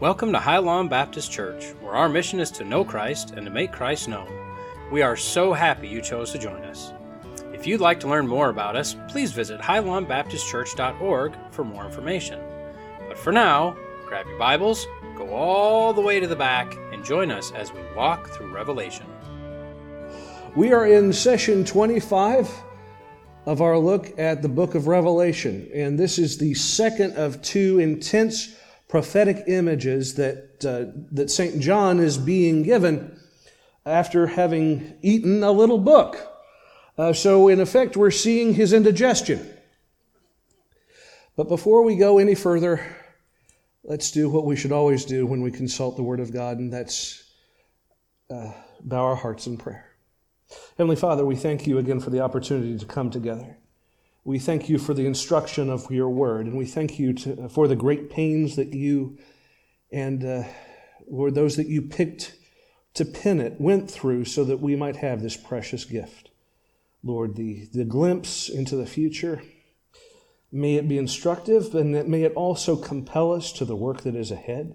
[0.00, 3.72] Welcome to Highlawn Baptist Church, where our mission is to know Christ and to make
[3.72, 4.28] Christ known.
[4.92, 6.92] We are so happy you chose to join us.
[7.52, 12.38] If you'd like to learn more about us, please visit highlawnbaptistchurch.org for more information.
[13.08, 13.76] But for now,
[14.06, 17.80] grab your Bibles, go all the way to the back, and join us as we
[17.96, 19.06] walk through Revelation.
[20.54, 22.48] We are in session 25
[23.46, 27.80] of our look at the book of Revelation, and this is the second of two
[27.80, 28.54] intense
[28.88, 31.60] prophetic images that, uh, that St.
[31.60, 33.20] John is being given
[33.84, 36.16] after having eaten a little book.
[36.96, 39.48] Uh, so, in effect, we're seeing his indigestion.
[41.36, 42.84] But before we go any further,
[43.84, 46.72] let's do what we should always do when we consult the Word of God, and
[46.72, 47.22] that's
[48.30, 49.84] uh, bow our hearts in prayer.
[50.76, 53.56] Heavenly Father, we thank you again for the opportunity to come together.
[54.24, 57.66] We thank you for the instruction of your word, and we thank you to, for
[57.66, 59.18] the great pains that you
[59.90, 60.44] and, uh,
[61.10, 62.34] Lord, those that you picked
[62.94, 66.30] to pen it went through so that we might have this precious gift.
[67.02, 69.42] Lord, the, the glimpse into the future,
[70.50, 74.16] may it be instructive, and that may it also compel us to the work that
[74.16, 74.74] is ahead,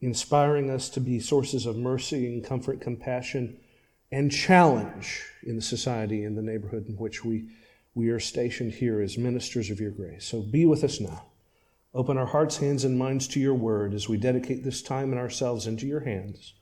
[0.00, 3.58] inspiring us to be sources of mercy and comfort, compassion,
[4.10, 7.48] and challenge in the society, in the neighborhood in which we
[7.98, 10.24] we are stationed here as ministers of your grace.
[10.24, 11.24] So be with us now.
[11.92, 15.18] Open our hearts, hands, and minds to your word as we dedicate this time and
[15.18, 16.54] ourselves into your hands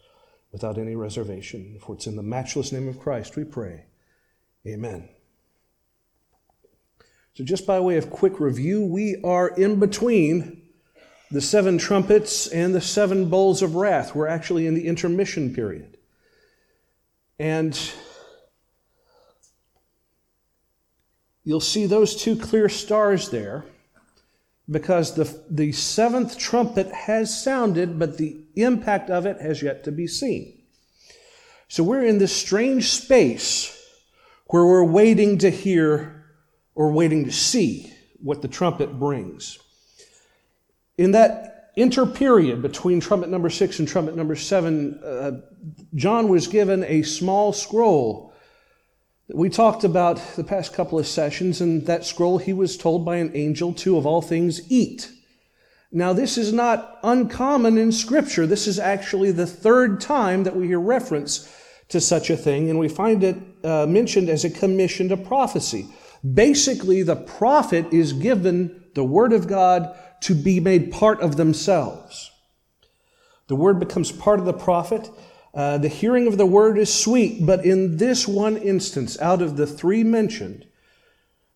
[0.50, 1.78] without any reservation.
[1.78, 3.84] For it's in the matchless name of Christ we pray.
[4.66, 5.10] Amen.
[7.34, 10.62] So, just by way of quick review, we are in between
[11.30, 14.14] the seven trumpets and the seven bowls of wrath.
[14.14, 15.98] We're actually in the intermission period.
[17.38, 17.78] And
[21.46, 23.64] You'll see those two clear stars there
[24.68, 29.92] because the, the seventh trumpet has sounded, but the impact of it has yet to
[29.92, 30.60] be seen.
[31.68, 33.72] So we're in this strange space
[34.46, 36.24] where we're waiting to hear
[36.74, 39.60] or waiting to see what the trumpet brings.
[40.98, 45.30] In that interperiod between trumpet number six and trumpet number seven, uh,
[45.94, 48.32] John was given a small scroll
[49.28, 53.16] we talked about the past couple of sessions, and that scroll he was told by
[53.16, 55.10] an angel to, of all things, eat.
[55.90, 58.46] Now, this is not uncommon in Scripture.
[58.46, 61.52] This is actually the third time that we hear reference
[61.88, 65.88] to such a thing, and we find it uh, mentioned as a commission to prophecy.
[66.34, 72.30] Basically, the prophet is given the Word of God to be made part of themselves.
[73.48, 75.08] The Word becomes part of the prophet,
[75.56, 79.56] uh, the hearing of the word is sweet, but in this one instance, out of
[79.56, 80.66] the three mentioned,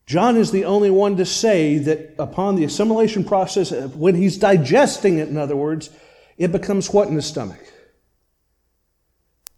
[0.07, 4.39] John is the only one to say that upon the assimilation process, uh, when he's
[4.39, 5.91] digesting it, in other words,
[6.39, 7.61] it becomes what in the stomach?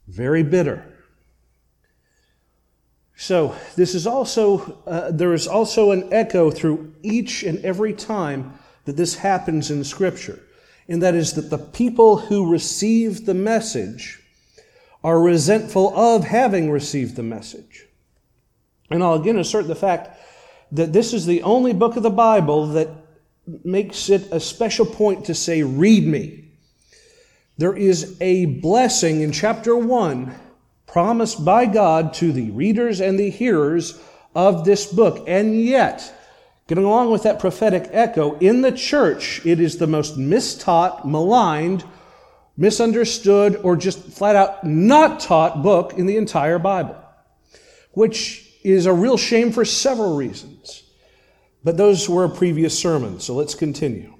[0.08, 0.92] Very bitter.
[3.14, 8.58] So, this is also, uh, there is also an echo through each and every time
[8.86, 10.42] that this happens in Scripture.
[10.88, 14.18] And that is that the people who receive the message
[15.04, 17.86] are resentful of having received the message.
[18.90, 20.18] And I'll again assert the fact
[20.70, 22.88] that this is the only book of the Bible that
[23.64, 26.44] makes it a special point to say, Read me.
[27.58, 30.34] There is a blessing in chapter 1
[30.86, 34.00] promised by God to the readers and the hearers
[34.34, 35.24] of this book.
[35.26, 36.12] And yet,
[36.66, 41.84] getting along with that prophetic echo, in the church, it is the most mistaught, maligned,
[42.56, 46.96] misunderstood, or just flat out not taught book in the entire Bible,
[47.92, 50.82] which is a real shame for several reasons.
[51.64, 54.14] But those were a previous sermon, so let's continue.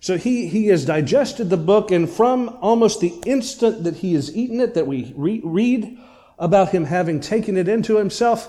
[0.00, 4.34] So he, he has digested the book, and from almost the instant that he has
[4.34, 5.98] eaten it, that we re- read
[6.38, 8.48] about him having taken it into himself,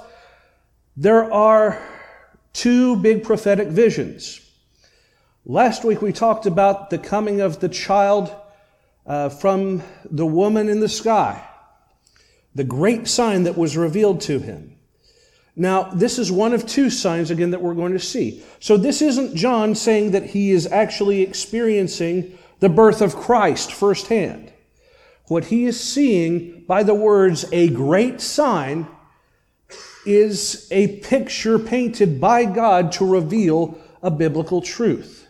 [0.96, 1.82] there are
[2.54, 4.42] two big prophetic visions.
[5.46, 8.36] Last week we talked about the coming of the child
[9.10, 11.44] uh, from the woman in the sky,
[12.54, 14.76] the great sign that was revealed to him.
[15.56, 18.44] Now, this is one of two signs, again, that we're going to see.
[18.60, 24.54] So, this isn't John saying that he is actually experiencing the birth of Christ firsthand.
[25.28, 28.88] What he is seeing by the words, a great sign,
[30.06, 35.28] is a picture painted by God to reveal a biblical truth.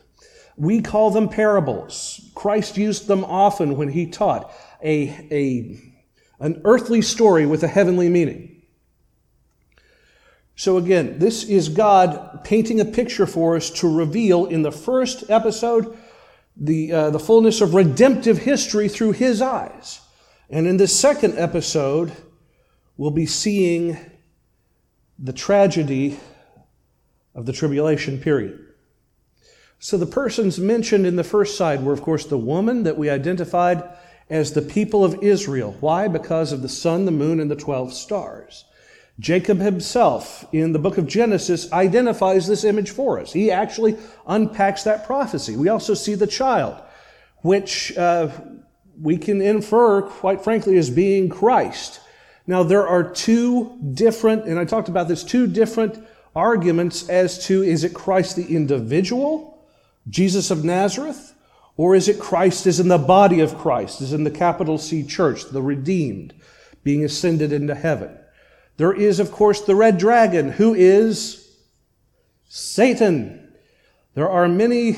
[0.57, 2.28] We call them parables.
[2.39, 5.77] Christ used them often when he taught a, a,
[6.39, 8.61] an earthly story with a heavenly meaning.
[10.55, 15.29] So again, this is God painting a picture for us to reveal in the first
[15.29, 15.97] episode
[16.55, 19.99] the, uh, the fullness of redemptive history through his eyes.
[20.49, 22.13] And in this second episode,
[22.95, 23.97] we'll be seeing
[25.17, 26.17] the tragedy
[27.35, 28.68] of the tribulation period.
[29.79, 33.09] So the persons mentioned in the first side were, of course, the woman that we
[33.09, 33.83] identified
[34.29, 35.77] as the people of Israel.
[35.79, 36.09] Why?
[36.09, 38.65] Because of the sun, the moon, and the 12 stars.
[39.19, 43.33] Jacob himself in the book of Genesis identifies this image for us.
[43.33, 43.97] He actually
[44.27, 45.55] unpacks that prophecy.
[45.55, 46.81] We also see the child,
[47.37, 48.29] which uh,
[49.01, 52.01] we can infer, quite frankly, as being Christ.
[52.47, 56.05] Now, there are two different, and I talked about this, two different
[56.35, 59.58] arguments as to is it Christ the individual,
[60.09, 61.35] Jesus of Nazareth,
[61.77, 65.03] or is it Christ is in the body of Christ, is in the capital C
[65.03, 66.33] church, the redeemed,
[66.83, 68.17] being ascended into heaven?
[68.77, 71.55] There is, of course, the red dragon, who is
[72.47, 73.53] Satan.
[74.15, 74.97] There are many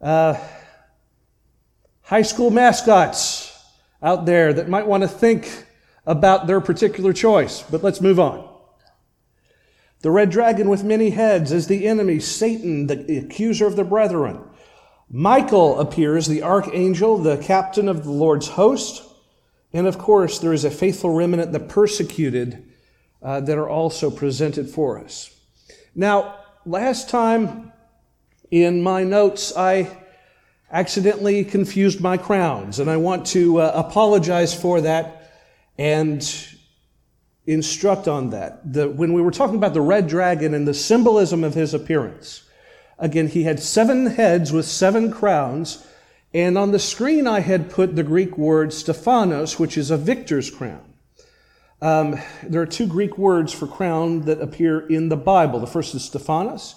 [0.00, 0.36] uh,
[2.02, 3.56] high school mascots
[4.02, 5.66] out there that might want to think
[6.04, 8.51] about their particular choice, but let's move on.
[10.02, 14.40] The red dragon with many heads is the enemy, Satan, the accuser of the brethren.
[15.08, 19.04] Michael appears, the archangel, the captain of the Lord's host.
[19.72, 22.66] And of course, there is a faithful remnant, the persecuted,
[23.22, 25.30] uh, that are also presented for us.
[25.94, 27.72] Now, last time
[28.50, 29.96] in my notes, I
[30.70, 35.30] accidentally confused my crowns, and I want to uh, apologize for that
[35.78, 36.22] and
[37.46, 38.72] instruct on that.
[38.72, 42.44] The, when we were talking about the red dragon and the symbolism of his appearance,
[42.98, 45.86] again, he had seven heads with seven crowns,
[46.32, 50.50] and on the screen I had put the Greek word Stephanos, which is a victor's
[50.50, 50.92] crown.
[51.80, 55.58] Um, there are two Greek words for crown that appear in the Bible.
[55.58, 56.76] The first is Stephanos.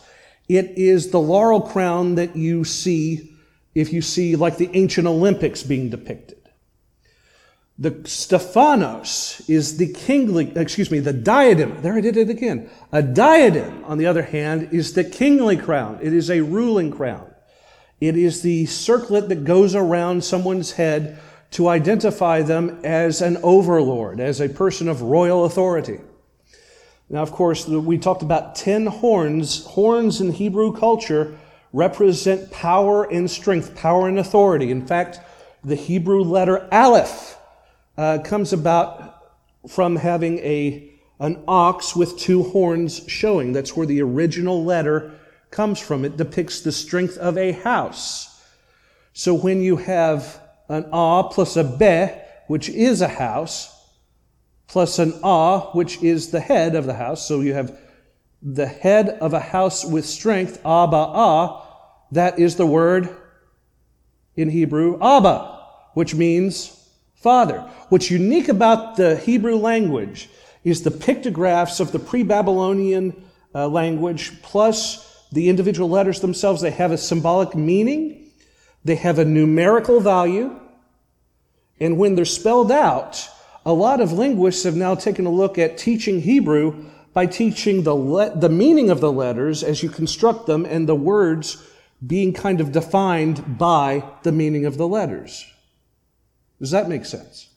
[0.50, 3.32] It is the laurel crown that you see
[3.76, 6.35] if you see like the ancient Olympics being depicted.
[7.78, 11.82] The Stephanos is the kingly, excuse me, the diadem.
[11.82, 12.70] There I did it again.
[12.94, 16.00] A diadem, on the other hand, is the kingly crown.
[16.02, 17.30] It is a ruling crown.
[18.00, 21.20] It is the circlet that goes around someone's head
[21.52, 26.00] to identify them as an overlord, as a person of royal authority.
[27.10, 29.66] Now, of course, we talked about 10 horns.
[29.66, 31.38] Horns in Hebrew culture
[31.74, 34.72] represent power and strength, power and authority.
[34.72, 35.20] In fact,
[35.62, 37.35] the Hebrew letter aleph
[37.98, 39.24] uh, comes about
[39.68, 43.54] from having a, an ox with two horns showing.
[43.54, 45.14] That's where the original letter
[45.52, 46.06] comes from.
[46.06, 48.44] It depicts the strength of a house.
[49.14, 52.14] So when you have an ah plus a be,
[52.48, 53.72] which is a house,
[54.68, 57.26] plus an ah, which is the head of the house.
[57.28, 57.78] So you have
[58.42, 61.62] the head of a house with strength, Abba ah.
[62.12, 63.10] That is the word
[64.36, 65.64] in Hebrew, Abba,
[65.94, 66.85] which means
[67.26, 67.60] father.
[67.90, 70.30] What's unique about the Hebrew language
[70.64, 73.26] is the pictographs of the pre Babylonian
[73.56, 76.62] uh, language plus the individual letters themselves.
[76.62, 78.26] They have a symbolic meaning
[78.86, 80.58] they have a numerical value.
[81.80, 83.28] And when they're spelled out,
[83.66, 87.96] a lot of linguists have now taken a look at teaching Hebrew by teaching the,
[87.96, 91.62] le- the meaning of the letters as you construct them and the words
[92.06, 95.46] being kind of defined by the meaning of the letters.
[96.60, 97.50] Does that make sense?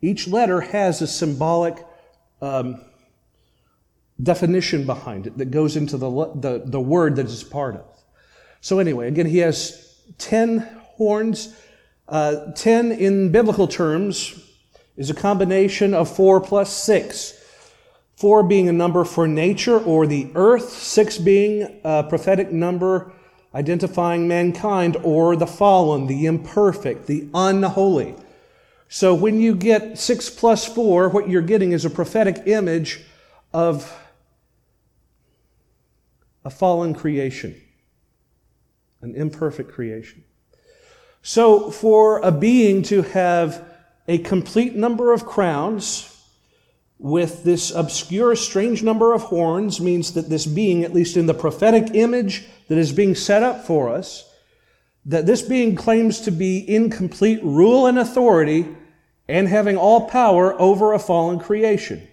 [0.00, 1.84] Each letter has a symbolic
[2.42, 2.80] um,
[4.22, 7.86] definition behind it that goes into the, the, the word that it's part of.
[8.60, 10.58] So, anyway, again, he has 10
[10.96, 11.56] horns.
[12.06, 14.38] Uh, 10 in biblical terms
[14.96, 17.40] is a combination of 4 plus 6.
[18.16, 23.12] 4 being a number for nature or the earth, 6 being a prophetic number
[23.54, 28.14] identifying mankind or the fallen, the imperfect, the unholy.
[28.88, 33.02] So when you get 6 plus 4, what you're getting is a prophetic image
[33.52, 33.92] of
[36.44, 37.60] a fallen creation
[39.04, 40.24] an imperfect creation.
[41.22, 43.62] So, for a being to have
[44.08, 46.10] a complete number of crowns
[46.98, 51.34] with this obscure, strange number of horns means that this being, at least in the
[51.34, 54.30] prophetic image that is being set up for us,
[55.06, 58.66] that this being claims to be in complete rule and authority
[59.28, 62.06] and having all power over a fallen creation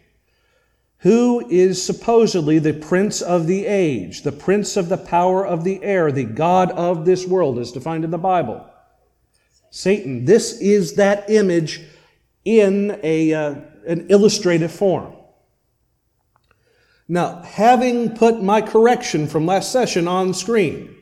[1.00, 5.83] who is supposedly the prince of the age, the prince of the power of the
[5.83, 8.63] air, the God of this world, as defined in the Bible.
[9.71, 10.25] Satan.
[10.25, 11.81] This is that image
[12.45, 13.55] in a, uh,
[13.88, 15.13] an illustrative form.
[17.07, 20.95] Now, having put my correction from last session on screen,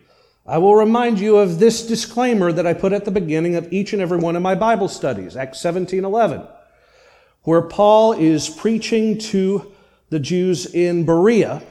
[0.49, 3.93] I will remind you of this disclaimer that I put at the beginning of each
[3.93, 6.41] and every one of my Bible studies, Acts 17 11,
[7.43, 9.71] where Paul is preaching to
[10.09, 11.61] the Jews in Berea,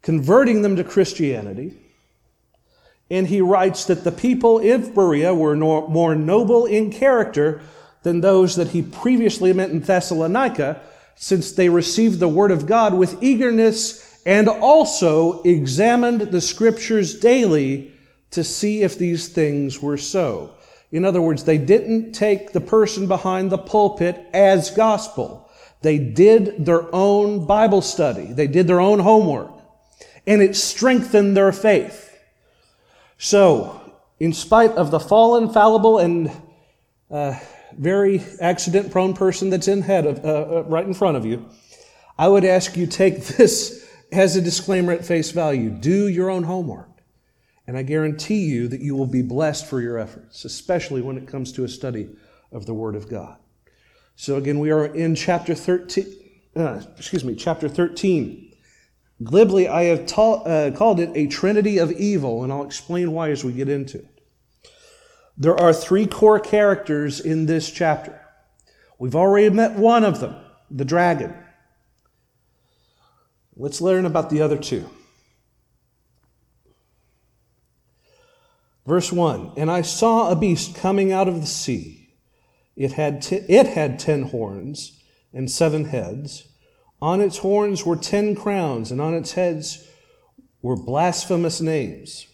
[0.00, 1.76] converting them to Christianity.
[3.10, 7.62] And he writes that the people in Berea were more noble in character
[8.04, 10.80] than those that he previously met in Thessalonica,
[11.16, 17.92] since they received the word of God with eagerness and also examined the scriptures daily
[18.30, 20.54] to see if these things were so.
[20.90, 25.50] In other words, they didn't take the person behind the pulpit as gospel.
[25.82, 28.32] They did their own Bible study.
[28.32, 29.52] They did their own homework.
[30.26, 32.04] And it strengthened their faith.
[33.18, 33.80] So,
[34.20, 36.30] in spite of the fallen, fallible, and
[37.10, 37.38] uh,
[37.76, 41.48] very accident prone person that's in head of, uh, uh right in front of you,
[42.18, 46.44] I would ask you take this has a disclaimer at face value do your own
[46.44, 46.88] homework.
[47.66, 51.28] And I guarantee you that you will be blessed for your efforts, especially when it
[51.28, 52.08] comes to a study
[52.50, 53.36] of the Word of God.
[54.16, 56.06] So again, we are in chapter 13,
[56.56, 58.54] uh, excuse me, chapter 13.
[59.22, 63.30] Glibly, I have ta- uh, called it a trinity of evil, and I'll explain why
[63.30, 64.20] as we get into it.
[65.36, 68.20] There are three core characters in this chapter.
[68.98, 70.36] We've already met one of them,
[70.70, 71.34] the dragon.
[73.60, 74.88] Let's learn about the other two.
[78.86, 82.14] Verse 1 And I saw a beast coming out of the sea.
[82.76, 85.02] It had, t- it had ten horns
[85.34, 86.46] and seven heads.
[87.02, 89.86] On its horns were ten crowns, and on its heads
[90.62, 92.28] were blasphemous names.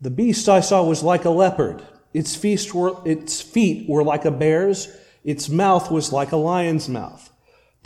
[0.00, 1.82] The beast I saw was like a leopard.
[2.14, 4.88] Its feet were, its feet were like a bear's.
[5.24, 7.30] Its mouth was like a lion's mouth.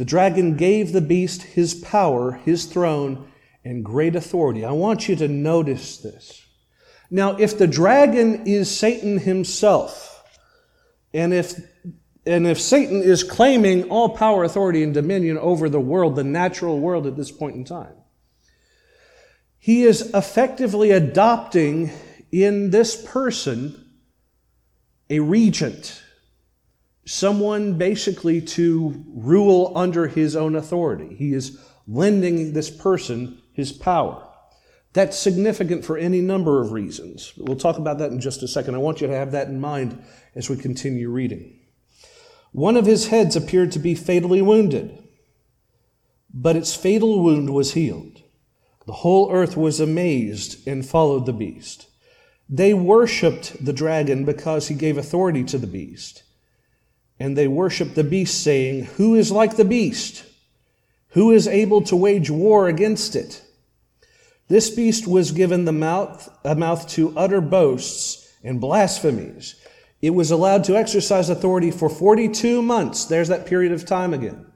[0.00, 3.30] The dragon gave the beast his power, his throne,
[3.66, 4.64] and great authority.
[4.64, 6.42] I want you to notice this.
[7.10, 10.24] Now, if the dragon is Satan himself,
[11.12, 11.52] and if
[12.24, 16.80] and if Satan is claiming all power, authority, and dominion over the world, the natural
[16.80, 17.92] world at this point in time,
[19.58, 21.90] he is effectively adopting
[22.32, 23.84] in this person
[25.10, 26.02] a regent,
[27.10, 31.16] someone basically to rule under his own authority.
[31.16, 34.24] He is lending this person his power.
[34.92, 37.32] That's significant for any number of reasons.
[37.36, 38.76] We'll talk about that in just a second.
[38.76, 40.00] I want you to have that in mind
[40.36, 41.58] as we continue reading.
[42.52, 45.02] One of his heads appeared to be fatally wounded,
[46.32, 48.22] but its fatal wound was healed.
[48.86, 51.88] The whole earth was amazed and followed the beast.
[52.48, 56.22] They worshiped the dragon because he gave authority to the beast
[57.20, 60.24] and they worshiped the beast, saying, Who is like the beast?
[61.10, 63.44] Who is able to wage war against it?
[64.48, 69.54] This beast was given the mouth, a mouth to utter boasts and blasphemies.
[70.00, 73.04] It was allowed to exercise authority for 42 months.
[73.04, 74.46] There's that period of time again.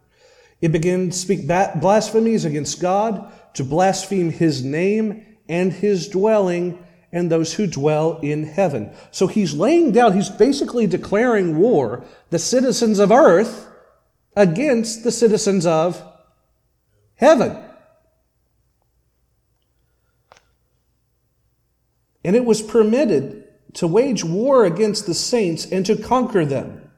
[0.61, 6.83] It began to speak blasphemies against God, to blaspheme his name and his dwelling,
[7.14, 8.90] and those who dwell in heaven.
[9.12, 13.68] So he's laying down, he's basically declaring war, the citizens of earth
[14.37, 16.02] against the citizens of
[17.14, 17.56] heaven.
[22.25, 23.44] And it was permitted
[23.75, 26.90] to wage war against the saints and to conquer them.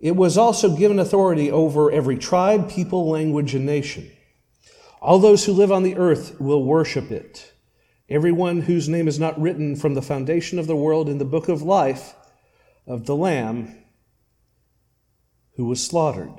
[0.00, 4.10] It was also given authority over every tribe, people, language, and nation.
[5.00, 7.52] All those who live on the earth will worship it.
[8.08, 11.48] Everyone whose name is not written from the foundation of the world in the book
[11.48, 12.14] of life
[12.86, 13.76] of the Lamb
[15.56, 16.32] who was slaughtered.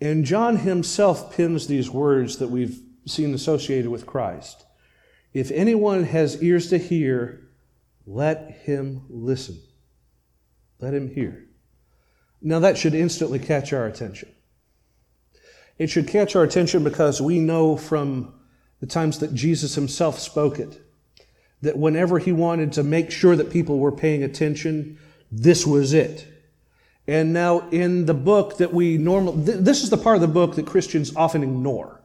[0.00, 4.64] And John himself pins these words that we've seen associated with Christ.
[5.32, 7.48] If anyone has ears to hear,
[8.06, 9.60] let him listen.
[10.80, 11.44] Let him hear.
[12.40, 14.30] Now, that should instantly catch our attention.
[15.76, 18.34] It should catch our attention because we know from
[18.80, 20.80] the times that Jesus himself spoke it,
[21.62, 24.98] that whenever he wanted to make sure that people were paying attention,
[25.30, 26.26] this was it.
[27.06, 30.28] And now in the book that we normally, th- this is the part of the
[30.28, 32.00] book that Christians often ignore.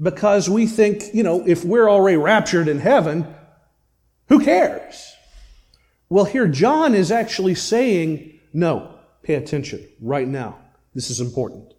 [0.00, 3.26] Because we think, you know, if we're already raptured in heaven,
[4.28, 5.12] who cares?
[6.08, 10.58] Well, here John is actually saying, no, pay attention right now.
[10.94, 11.74] This is important.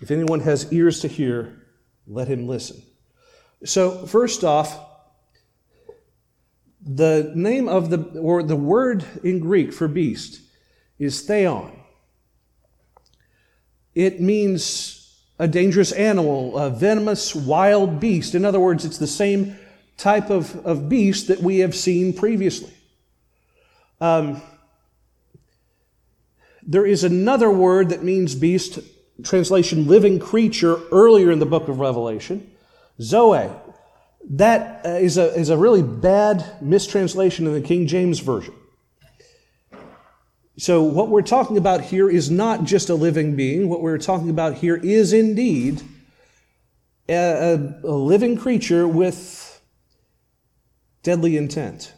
[0.00, 1.63] If anyone has ears to hear,
[2.06, 2.82] let him listen.
[3.64, 4.78] So, first off,
[6.84, 10.42] the name of the, or the word in Greek for beast
[10.98, 11.78] is therion.
[13.94, 15.00] It means
[15.38, 18.34] a dangerous animal, a venomous wild beast.
[18.34, 19.56] In other words, it's the same
[19.96, 22.72] type of, of beast that we have seen previously.
[24.00, 24.42] Um,
[26.62, 28.78] there is another word that means beast,
[29.22, 32.50] translation living creature, earlier in the book of Revelation,
[33.00, 33.50] Zoe.
[34.30, 38.54] That uh, a, is a really bad mistranslation in the King James Version.
[40.56, 43.68] So, what we're talking about here is not just a living being.
[43.68, 45.82] What we're talking about here is indeed
[47.08, 47.54] a, a,
[47.84, 49.60] a living creature with
[51.02, 51.92] deadly intent.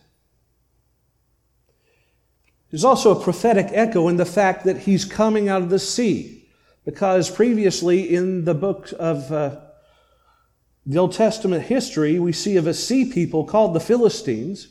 [2.70, 6.36] There's also a prophetic echo in the fact that he's coming out of the sea,
[6.87, 9.57] because previously in the book of uh,
[10.87, 14.69] the Old Testament history, we see of a sea people called the Philistines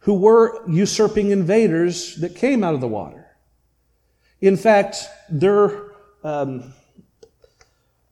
[0.00, 3.26] who were usurping invaders that came out of the water.
[4.42, 5.90] In fact, their,
[6.22, 6.74] um,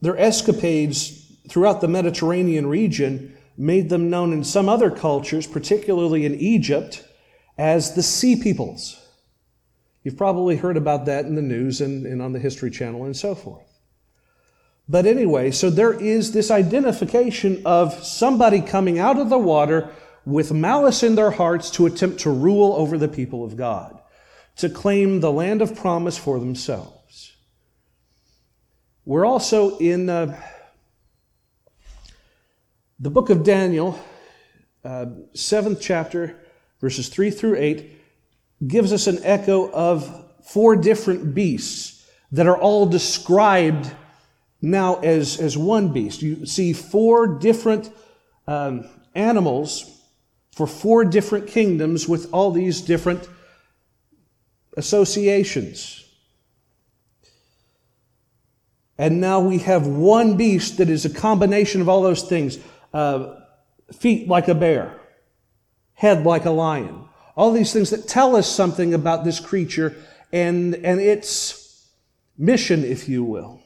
[0.00, 6.34] their escapades throughout the Mediterranean region made them known in some other cultures, particularly in
[6.34, 7.06] Egypt,
[7.58, 9.05] as the Sea Peoples.
[10.06, 13.16] You've probably heard about that in the news and, and on the History Channel and
[13.16, 13.80] so forth.
[14.88, 19.90] But anyway, so there is this identification of somebody coming out of the water
[20.24, 24.00] with malice in their hearts to attempt to rule over the people of God,
[24.58, 27.34] to claim the land of promise for themselves.
[29.04, 30.40] We're also in uh,
[33.00, 33.98] the book of Daniel,
[34.84, 36.38] uh, seventh chapter,
[36.80, 37.95] verses 3 through 8,
[38.64, 43.90] gives us an echo of four different beasts that are all described
[44.62, 46.22] now as, as one beast.
[46.22, 47.90] You see four different
[48.46, 50.00] um, animals
[50.52, 53.28] for four different kingdoms with all these different
[54.76, 56.04] associations.
[58.98, 62.58] And now we have one beast that is a combination of all those things
[62.94, 63.34] uh,
[63.92, 64.98] feet like a bear,
[65.92, 67.06] head like a lion.
[67.36, 69.94] All these things that tell us something about this creature
[70.32, 71.88] and, and its
[72.38, 73.60] mission, if you will.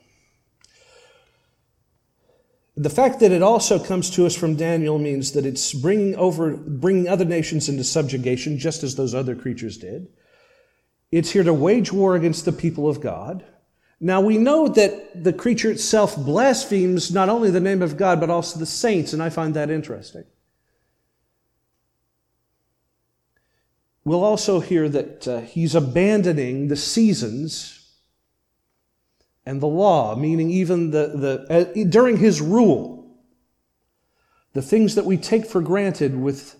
[2.77, 6.57] The fact that it also comes to us from Daniel means that it's bringing over,
[6.57, 10.09] bringing other nations into subjugation, just as those other creatures did.
[11.13, 13.45] It's here to wage war against the people of God.
[14.01, 18.31] Now we know that the creature itself blasphemes not only the name of God, but
[18.31, 20.25] also the saints, and I find that interesting.
[24.05, 27.77] We'll also hear that uh, he's abandoning the seasons
[29.45, 33.19] and the law, meaning even the, the uh, during his rule,
[34.53, 36.57] the things that we take for granted with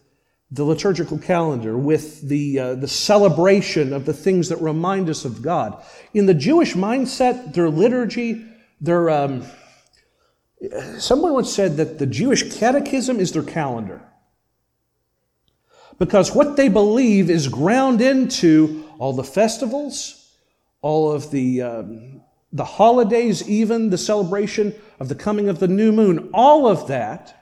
[0.51, 5.43] the liturgical calendar, with the, uh, the celebration of the things that remind us of
[5.43, 5.83] God.
[6.13, 8.45] In the Jewish mindset, their liturgy,
[8.81, 9.45] their, um,
[10.99, 14.03] someone once said that the Jewish catechism is their calendar.
[16.01, 20.35] Because what they believe is ground into all the festivals,
[20.81, 25.93] all of the um, the holidays, even the celebration of the coming of the new
[25.93, 27.37] moon, all of that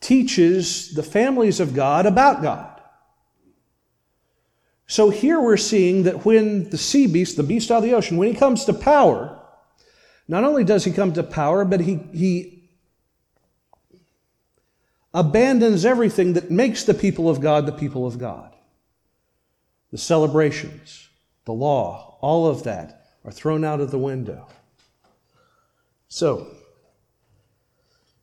[0.00, 2.80] teaches the families of God about God.
[4.86, 8.16] So here we're seeing that when the sea beast, the beast out of the ocean,
[8.16, 9.38] when he comes to power,
[10.26, 12.61] not only does he come to power, but he, he
[15.14, 18.54] abandons everything that makes the people of God the people of God.
[19.90, 21.08] The celebrations,
[21.44, 24.48] the law, all of that are thrown out of the window.
[26.08, 26.48] So,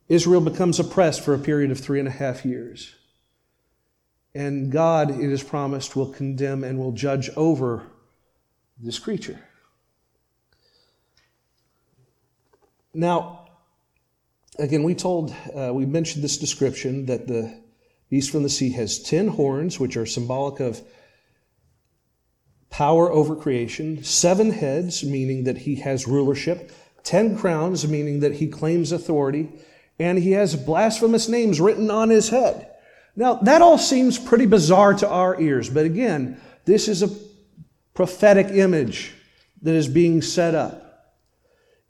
[0.07, 2.95] Israel becomes oppressed for a period of three and a half years.
[4.33, 7.83] And God, it is promised, will condemn and will judge over
[8.79, 9.39] this creature.
[12.93, 13.38] Now,
[14.59, 17.59] again, we told, uh, we mentioned this description that the
[18.09, 20.81] beast from the sea has ten horns, which are symbolic of
[22.69, 26.71] power over creation, seven heads, meaning that he has rulership,
[27.03, 29.49] ten crowns, meaning that he claims authority,
[29.97, 32.67] and he has blasphemous names written on his head.
[33.15, 37.09] Now, that all seems pretty bizarre to our ears, but again, this is a
[37.93, 39.13] prophetic image
[39.61, 40.85] that is being set up.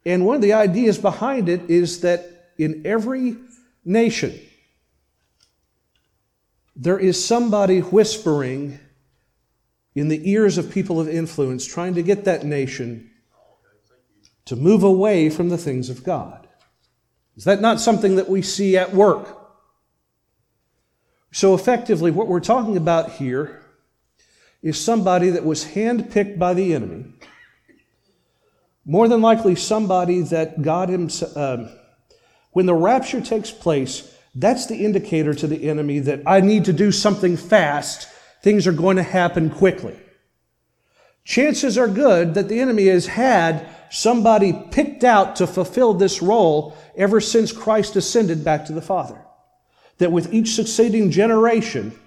[0.05, 3.37] And one of the ideas behind it is that in every
[3.85, 4.37] nation,
[6.75, 8.79] there is somebody whispering
[9.95, 13.09] in the ears of people of influence, trying to get that nation
[14.45, 16.47] to move away from the things of God.
[17.35, 19.37] Is that not something that we see at work?
[21.31, 23.61] So, effectively, what we're talking about here
[24.61, 27.13] is somebody that was handpicked by the enemy,
[28.85, 31.69] more than likely somebody that God himself, um,
[32.51, 36.73] when the rapture takes place, that's the indicator to the enemy that I need to
[36.73, 38.07] do something fast.
[38.41, 39.99] Things are going to happen quickly.
[41.23, 46.77] Chances are good that the enemy has had somebody picked out to fulfill this role
[46.95, 49.23] ever since Christ ascended back to the Father.
[49.97, 51.97] That with each succeeding generation,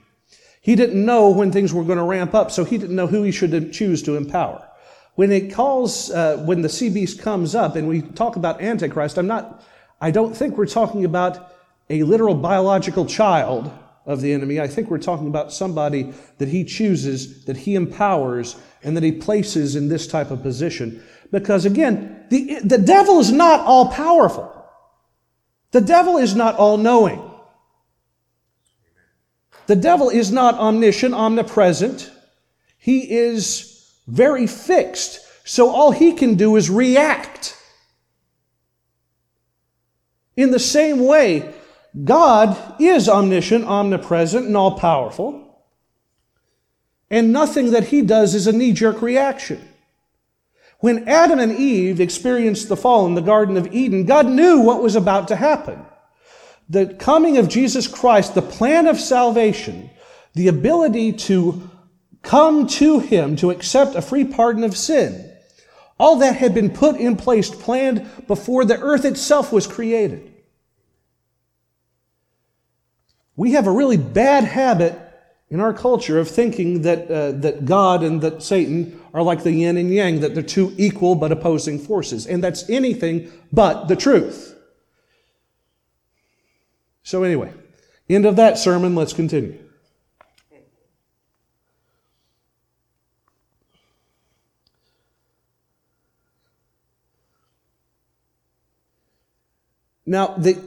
[0.60, 3.22] he didn't know when things were going to ramp up, so he didn't know who
[3.22, 4.66] he should choose to empower.
[5.14, 9.18] When it calls, uh, when the sea beast comes up and we talk about Antichrist,
[9.18, 9.62] I'm not,
[10.02, 11.54] I don't think we're talking about
[11.88, 13.70] a literal biological child
[14.04, 14.60] of the enemy.
[14.60, 19.12] I think we're talking about somebody that he chooses, that he empowers, and that he
[19.12, 21.00] places in this type of position.
[21.30, 24.52] Because again, the, the devil is not all powerful.
[25.70, 27.22] The devil is not all knowing.
[29.68, 32.10] The devil is not omniscient, omnipresent.
[32.76, 35.20] He is very fixed.
[35.44, 37.56] So all he can do is react.
[40.36, 41.52] In the same way,
[42.04, 45.42] God is omniscient, omnipresent, and all powerful.
[47.10, 49.60] And nothing that he does is a knee jerk reaction.
[50.78, 54.82] When Adam and Eve experienced the fall in the Garden of Eden, God knew what
[54.82, 55.84] was about to happen.
[56.68, 59.90] The coming of Jesus Christ, the plan of salvation,
[60.34, 61.70] the ability to
[62.22, 65.31] come to Him to accept a free pardon of sin,
[65.98, 70.32] all that had been put in place, planned before the earth itself was created.
[73.36, 74.98] We have a really bad habit
[75.50, 79.52] in our culture of thinking that, uh, that God and that Satan are like the
[79.52, 82.26] yin and yang, that they're two equal but opposing forces.
[82.26, 84.56] And that's anything but the truth.
[87.02, 87.52] So, anyway,
[88.08, 89.58] end of that sermon, let's continue.
[100.12, 100.62] Now, the,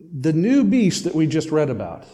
[0.00, 2.04] the new beast that we just read about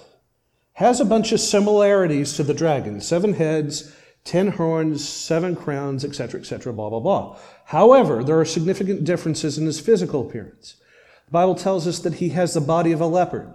[0.74, 6.38] has a bunch of similarities to the dragon seven heads, ten horns, seven crowns, etc.,
[6.38, 7.38] etc., blah, blah, blah.
[7.64, 10.76] However, there are significant differences in his physical appearance.
[11.28, 13.54] The Bible tells us that he has the body of a leopard,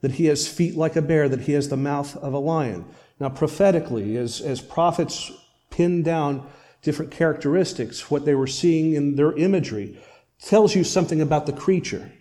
[0.00, 2.86] that he has feet like a bear, that he has the mouth of a lion.
[3.20, 5.30] Now, prophetically, as, as prophets
[5.68, 6.46] pinned down
[6.80, 9.98] different characteristics, what they were seeing in their imagery
[10.42, 12.12] tells you something about the creature.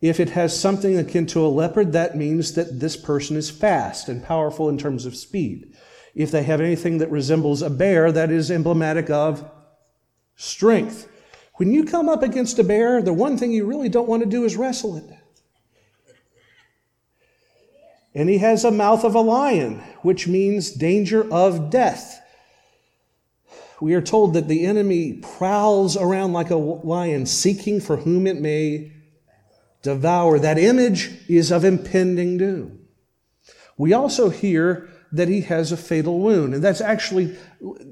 [0.00, 4.08] If it has something akin to a leopard, that means that this person is fast
[4.08, 5.76] and powerful in terms of speed.
[6.14, 9.48] If they have anything that resembles a bear, that is emblematic of
[10.34, 11.08] strength.
[11.56, 14.28] When you come up against a bear, the one thing you really don't want to
[14.28, 15.10] do is wrestle it.
[18.14, 22.21] And he has a mouth of a lion, which means danger of death.
[23.82, 28.40] We are told that the enemy prowls around like a lion, seeking for whom it
[28.40, 28.92] may
[29.82, 30.38] devour.
[30.38, 32.78] That image is of impending doom.
[33.76, 36.54] We also hear that he has a fatal wound.
[36.54, 37.36] And that's actually,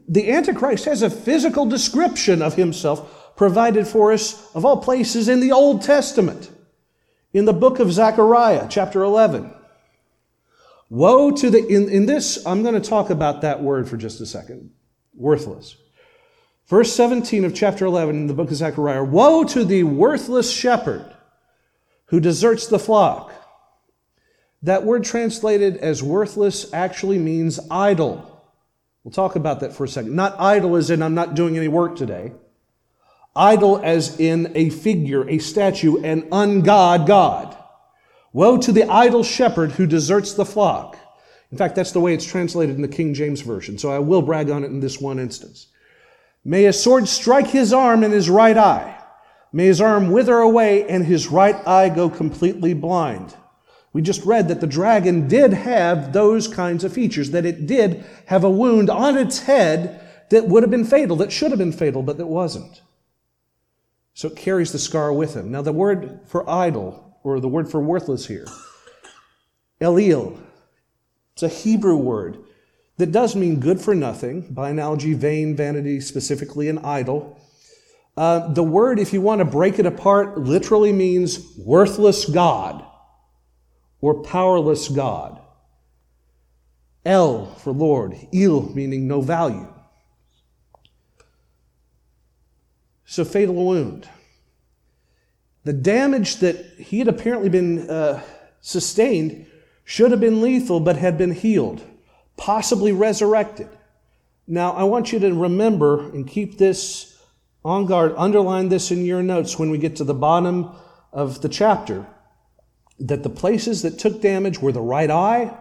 [0.09, 5.41] the Antichrist has a physical description of himself provided for us, of all places, in
[5.41, 6.53] the Old Testament,
[7.33, 9.53] in the book of Zechariah, chapter 11.
[10.89, 14.21] Woe to the, in, in this, I'm going to talk about that word for just
[14.21, 14.71] a second
[15.21, 15.77] worthless.
[16.67, 21.15] Verse 17 of chapter 11 in the book of Zechariah Woe to the worthless shepherd
[22.07, 23.33] who deserts the flock.
[24.63, 28.27] That word translated as worthless actually means idle.
[29.03, 30.15] We'll talk about that for a second.
[30.15, 32.33] Not idle as in I'm not doing any work today.
[33.35, 37.57] Idle as in a figure, a statue, an ungod God.
[38.33, 40.99] Woe to the idle shepherd who deserts the flock.
[41.51, 44.23] In fact, that's the way it's translated in the King James Version, so I will
[44.23, 45.67] brag on it in this one instance.
[46.45, 48.97] May a sword strike his arm and his right eye.
[49.53, 53.35] May his arm wither away and his right eye go completely blind.
[53.93, 58.05] We just read that the dragon did have those kinds of features, that it did
[58.27, 61.73] have a wound on its head that would have been fatal, that should have been
[61.73, 62.83] fatal, but that wasn't.
[64.15, 65.51] So it carries the scar with him.
[65.51, 68.47] Now, the word for idle, or the word for worthless here,
[69.81, 70.39] Elil,
[71.43, 72.39] it's a Hebrew word
[72.99, 77.41] that does mean good for nothing, by analogy, vain, vanity, specifically an idol.
[78.15, 82.85] Uh, the word, if you want to break it apart, literally means worthless God
[84.03, 85.41] or powerless God.
[87.07, 89.73] El for Lord, il meaning no value.
[93.07, 94.09] So, fatal wound.
[95.65, 98.23] The damage that he had apparently been uh,
[98.61, 99.47] sustained
[99.91, 101.83] should have been lethal, but had been healed,
[102.37, 103.69] possibly resurrected.
[104.47, 107.21] Now, I want you to remember and keep this
[107.65, 110.71] On guard, underline this in your notes when we get to the bottom
[111.13, 112.07] of the chapter
[112.99, 115.55] that the places that took damage were the right eye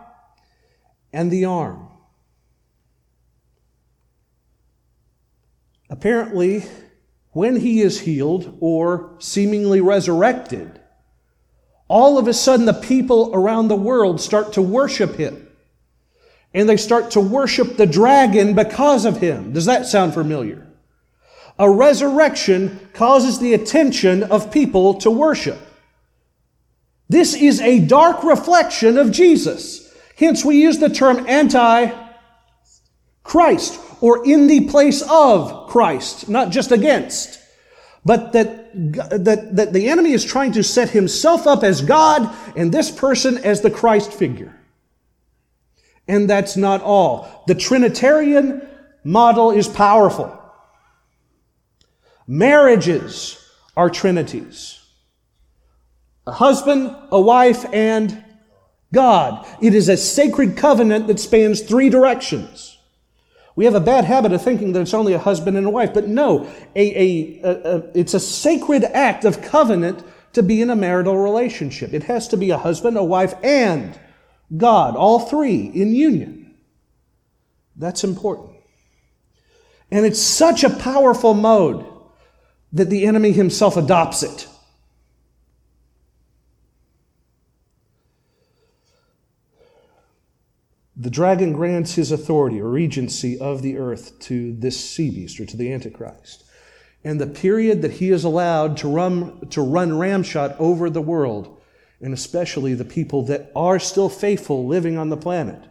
[1.11, 1.87] and the arm.
[5.89, 6.63] Apparently,
[7.31, 10.78] when he is healed or seemingly resurrected,
[11.89, 15.47] all of a sudden the people around the world start to worship him.
[16.53, 19.51] And they start to worship the dragon because of him.
[19.53, 20.65] Does that sound familiar?
[21.57, 25.59] A resurrection causes the attention of people to worship.
[27.09, 29.91] This is a dark reflection of Jesus.
[30.15, 31.91] Hence, we use the term anti
[33.23, 37.38] Christ or in the place of Christ, not just against.
[38.09, 38.71] But that,
[39.23, 43.37] that, that the enemy is trying to set himself up as God and this person
[43.37, 44.59] as the Christ figure.
[46.07, 47.43] And that's not all.
[47.45, 48.67] The Trinitarian
[49.03, 50.35] model is powerful.
[52.25, 54.79] Marriages are trinities
[56.25, 58.23] a husband, a wife, and
[58.91, 59.45] God.
[59.61, 62.78] It is a sacred covenant that spans three directions.
[63.59, 65.93] We have a bad habit of thinking that it's only a husband and a wife,
[65.93, 70.77] but no, a, a, a, it's a sacred act of covenant to be in a
[70.77, 71.93] marital relationship.
[71.93, 73.99] It has to be a husband, a wife, and
[74.55, 76.55] God, all three in union.
[77.75, 78.51] That's important.
[79.91, 81.85] And it's such a powerful mode
[82.71, 84.47] that the enemy himself adopts it.
[91.01, 95.45] The dragon grants his authority or regency of the earth to this sea beast or
[95.45, 96.43] to the Antichrist.
[97.05, 101.57] And the period that he is allowed to run, to run ramshot over the world,
[102.01, 105.63] and especially the people that are still faithful living on the planet,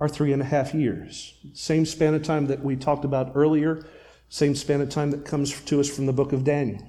[0.00, 1.34] are three and a half years.
[1.52, 3.84] Same span of time that we talked about earlier,
[4.30, 6.82] same span of time that comes to us from the book of Daniel.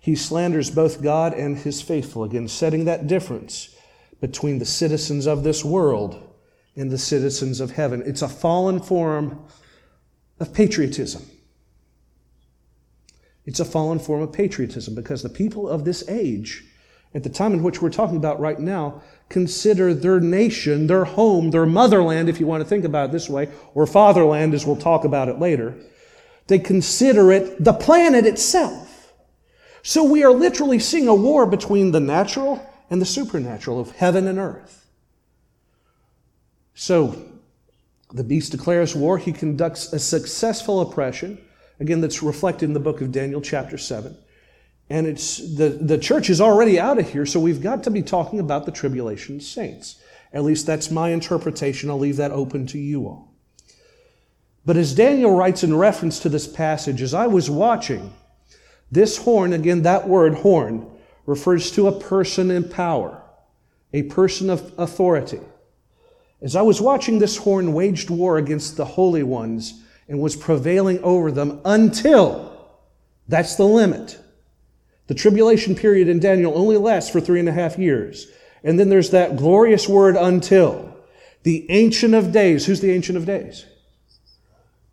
[0.00, 3.76] He slanders both God and his faithful, again, setting that difference
[4.22, 6.30] between the citizens of this world
[6.74, 8.02] in the citizens of heaven.
[8.04, 9.44] It's a fallen form
[10.40, 11.22] of patriotism.
[13.46, 16.64] It's a fallen form of patriotism because the people of this age,
[17.14, 21.50] at the time in which we're talking about right now, consider their nation, their home,
[21.50, 24.76] their motherland, if you want to think about it this way, or fatherland, as we'll
[24.76, 25.74] talk about it later.
[26.46, 29.12] They consider it the planet itself.
[29.82, 34.26] So we are literally seeing a war between the natural and the supernatural of heaven
[34.26, 34.83] and earth.
[36.74, 37.30] So,
[38.12, 39.18] the beast declares war.
[39.18, 41.38] He conducts a successful oppression.
[41.80, 44.16] Again, that's reflected in the book of Daniel, chapter 7.
[44.90, 48.02] And it's the, the church is already out of here, so we've got to be
[48.02, 50.00] talking about the tribulation saints.
[50.32, 51.90] At least that's my interpretation.
[51.90, 53.32] I'll leave that open to you all.
[54.66, 58.12] But as Daniel writes in reference to this passage, as I was watching,
[58.90, 60.90] this horn, again, that word horn,
[61.26, 63.22] refers to a person in power,
[63.92, 65.40] a person of authority.
[66.44, 71.02] As I was watching this horn waged war against the holy ones and was prevailing
[71.02, 72.68] over them until,
[73.26, 74.20] that's the limit.
[75.06, 78.26] The tribulation period in Daniel only lasts for three and a half years.
[78.62, 80.94] And then there's that glorious word until.
[81.44, 82.66] The Ancient of Days.
[82.66, 83.64] Who's the Ancient of Days?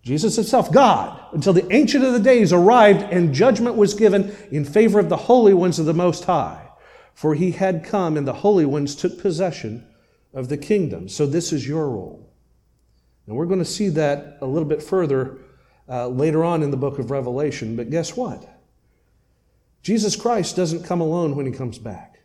[0.04, 4.64] Jesus himself, God, until the Ancient of the Days arrived and judgment was given in
[4.64, 6.70] favor of the holy ones of the Most High.
[7.14, 9.86] For he had come and the holy ones took possession
[10.34, 11.10] of the kingdom.
[11.10, 12.32] So this is your role.
[13.28, 15.38] And we're going to see that a little bit further
[15.88, 17.76] uh, later on in the book of Revelation.
[17.76, 18.48] But guess what?
[19.84, 22.22] Jesus Christ doesn't come alone when he comes back.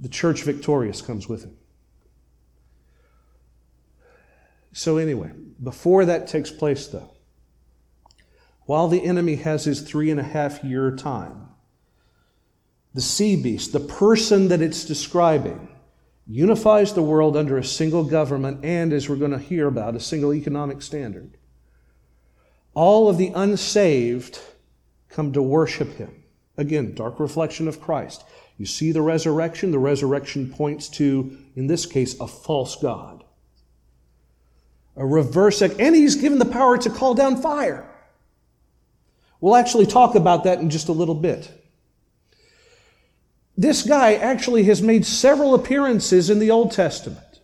[0.00, 1.56] The church victorious comes with him.
[4.72, 5.32] So, anyway,
[5.62, 7.10] before that takes place, though,
[8.62, 11.49] while the enemy has his three and a half year time,
[12.94, 15.68] the sea beast, the person that it's describing,
[16.26, 20.00] unifies the world under a single government and, as we're going to hear about, a
[20.00, 21.36] single economic standard.
[22.74, 24.40] All of the unsaved
[25.08, 26.22] come to worship him.
[26.56, 28.24] Again, dark reflection of Christ.
[28.58, 29.70] You see the resurrection.
[29.70, 33.24] The resurrection points to, in this case, a false God.
[34.96, 37.88] A reverse, and he's given the power to call down fire.
[39.40, 41.50] We'll actually talk about that in just a little bit.
[43.60, 47.42] This guy actually has made several appearances in the Old Testament.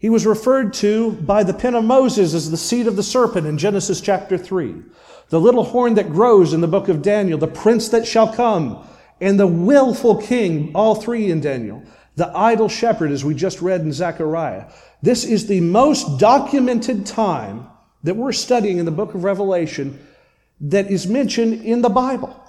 [0.00, 3.46] He was referred to by the pen of Moses as the seed of the serpent
[3.46, 4.74] in Genesis chapter 3,
[5.28, 8.84] the little horn that grows in the book of Daniel, the prince that shall come,
[9.20, 11.84] and the willful king, all three in Daniel,
[12.16, 14.64] the idle shepherd, as we just read in Zechariah.
[15.02, 17.68] This is the most documented time
[18.02, 20.04] that we're studying in the book of Revelation
[20.62, 22.43] that is mentioned in the Bible.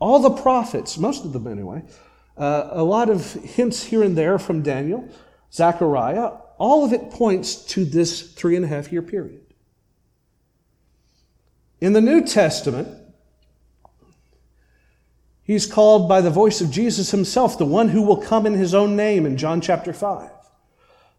[0.00, 1.82] All the prophets, most of them anyway,
[2.36, 5.08] uh, a lot of hints here and there from Daniel,
[5.52, 9.42] Zechariah, all of it points to this three and a half year period.
[11.80, 12.88] In the New Testament,
[15.42, 18.74] he's called by the voice of Jesus himself, the one who will come in his
[18.74, 20.30] own name in John chapter 5.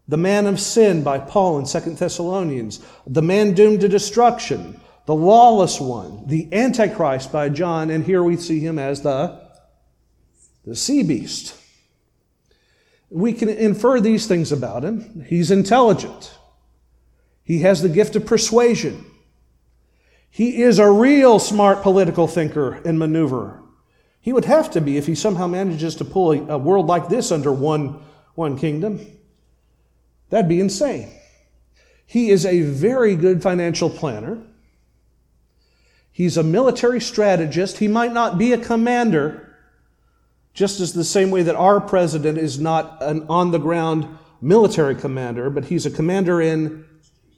[0.08, 2.84] The man of sin by Paul in 2 Thessalonians.
[3.06, 4.80] The man doomed to destruction.
[5.06, 6.26] The lawless one.
[6.26, 7.90] The Antichrist by John.
[7.90, 9.40] And here we see him as the
[10.64, 11.56] the sea beast.
[13.10, 15.24] We can infer these things about him.
[15.26, 16.38] He's intelligent.
[17.44, 19.04] He has the gift of persuasion.
[20.30, 23.60] He is a real smart political thinker and maneuverer.
[24.20, 27.08] He would have to be if he somehow manages to pull a, a world like
[27.08, 28.00] this under one,
[28.34, 29.04] one kingdom.
[30.30, 31.10] That'd be insane.
[32.06, 34.42] He is a very good financial planner.
[36.12, 37.78] He's a military strategist.
[37.78, 39.56] He might not be a commander,
[40.52, 44.06] just as the same way that our president is not an on the ground
[44.42, 46.84] military commander, but he's a commander in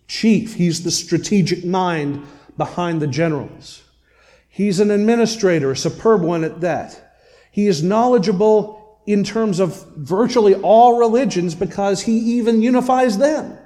[0.08, 0.54] chief.
[0.54, 3.82] He's the strategic mind behind the generals.
[4.48, 7.16] He's an administrator, a superb one at that.
[7.50, 13.58] He is knowledgeable in terms of virtually all religions because he even unifies them.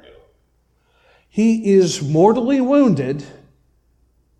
[1.29, 3.25] He is mortally wounded,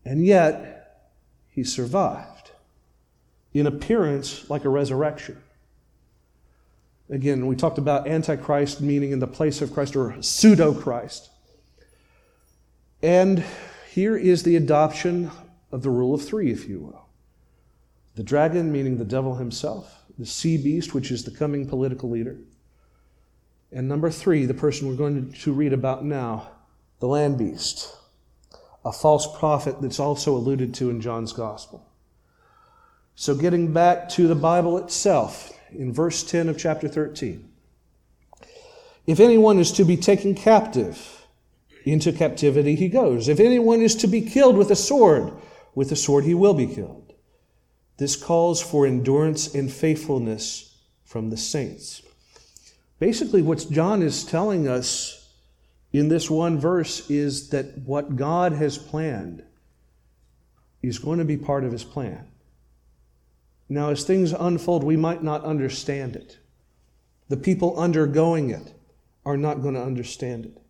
[0.05, 1.13] and yet
[1.49, 2.51] he survived
[3.53, 5.43] in appearance like a resurrection.
[7.11, 11.31] Again, we talked about Antichrist meaning in the place of Christ or pseudo Christ.
[13.03, 13.45] And
[13.91, 15.31] here is the adoption
[15.73, 17.07] of the rule of three, if you will.
[18.17, 22.37] The dragon, meaning the devil himself, the sea beast, which is the coming political leader.
[23.71, 26.51] And number three, the person we're going to read about now,
[27.01, 27.95] the land beast,
[28.85, 31.87] a false prophet that's also alluded to in John's gospel.
[33.15, 37.49] So, getting back to the Bible itself, in verse 10 of chapter 13,
[39.07, 41.19] if anyone is to be taken captive,
[41.93, 43.29] into captivity he goes.
[43.29, 45.33] If anyone is to be killed with a sword,
[45.75, 47.15] with a sword he will be killed.
[47.97, 52.03] This calls for endurance and faithfulness from the saints.
[52.99, 55.18] Basically, what John is telling us
[55.99, 59.43] in this one verse is that what God has planned
[60.83, 62.27] is going to be part of his plan.
[63.69, 66.39] Now, as things unfold, we might not understand it.
[67.29, 68.73] The people undergoing it
[69.27, 70.63] are not going to understand it.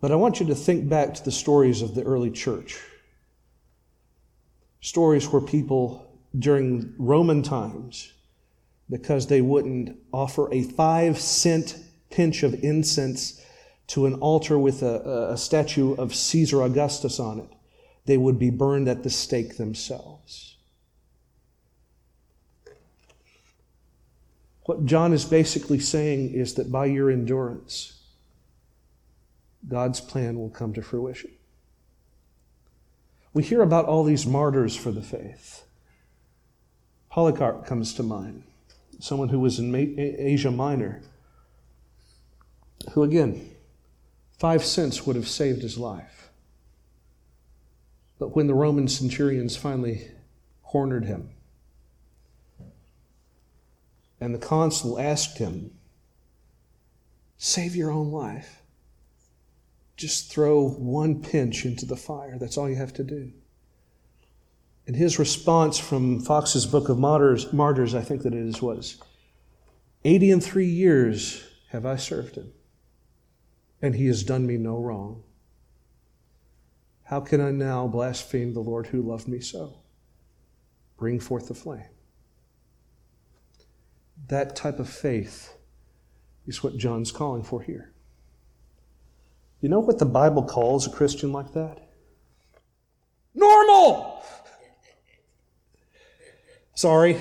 [0.00, 2.78] But I want you to think back to the stories of the early church.
[4.80, 8.12] Stories where people during Roman times,
[8.90, 11.76] because they wouldn't offer a five cent
[12.10, 13.44] pinch of incense
[13.88, 17.48] to an altar with a, a statue of Caesar Augustus on it,
[18.04, 20.56] they would be burned at the stake themselves.
[24.64, 28.00] What John is basically saying is that by your endurance,
[29.66, 31.30] God's plan will come to fruition.
[33.32, 35.64] We hear about all these martyrs for the faith.
[37.10, 38.42] Polycarp comes to mind,
[39.00, 41.00] someone who was in Asia Minor,
[42.92, 43.50] who again,
[44.38, 46.30] five cents would have saved his life.
[48.18, 50.10] But when the Roman centurions finally
[50.62, 51.30] cornered him,
[54.20, 55.70] and the consul asked him,
[57.36, 58.62] Save your own life.
[59.96, 62.36] Just throw one pinch into the fire.
[62.38, 63.32] That's all you have to do.
[64.86, 69.00] And his response from Fox's Book of Martyrs, Martyrs I think that it is, was
[70.04, 72.52] 80 and three years have I served him,
[73.80, 75.22] and he has done me no wrong.
[77.04, 79.78] How can I now blaspheme the Lord who loved me so?
[80.98, 81.88] Bring forth the flame.
[84.28, 85.56] That type of faith
[86.46, 87.92] is what John's calling for here.
[89.60, 91.78] You know what the Bible calls a Christian like that?
[93.34, 94.22] Normal!
[96.74, 97.18] Sorry.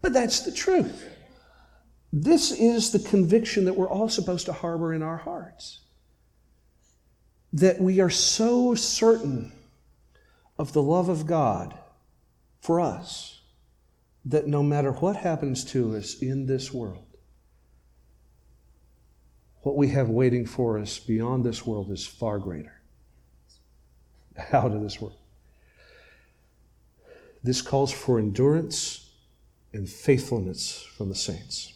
[0.00, 1.11] But that's the truth.
[2.12, 5.80] This is the conviction that we're all supposed to harbor in our hearts.
[7.54, 9.52] That we are so certain
[10.58, 11.76] of the love of God
[12.60, 13.40] for us
[14.24, 17.04] that no matter what happens to us in this world,
[19.62, 22.80] what we have waiting for us beyond this world is far greater.
[24.52, 25.18] Out of this world.
[27.42, 29.10] This calls for endurance
[29.72, 31.71] and faithfulness from the saints.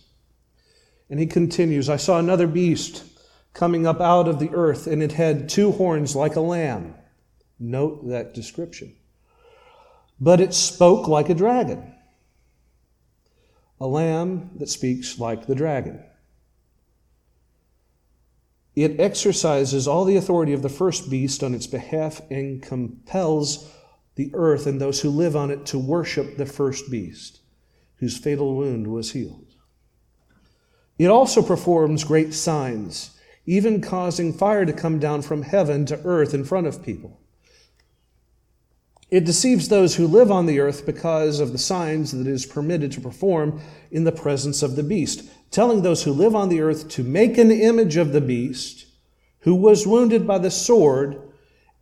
[1.09, 3.05] And he continues I saw another beast
[3.53, 6.95] coming up out of the earth, and it had two horns like a lamb.
[7.59, 8.95] Note that description.
[10.21, 11.95] But it spoke like a dragon.
[13.81, 16.03] A lamb that speaks like the dragon.
[18.75, 23.71] It exercises all the authority of the first beast on its behalf and compels
[24.17, 27.41] the earth and those who live on it to worship the first beast,
[27.97, 29.46] whose fatal wound was healed.
[30.99, 36.33] It also performs great signs, even causing fire to come down from heaven to earth
[36.33, 37.21] in front of people.
[39.11, 42.45] It deceives those who live on the earth because of the signs that it is
[42.45, 43.61] permitted to perform
[43.93, 47.39] in the presence of the beast, telling those who live on the earth to make
[47.39, 48.87] an image of the beast
[49.41, 51.23] who was wounded by the sword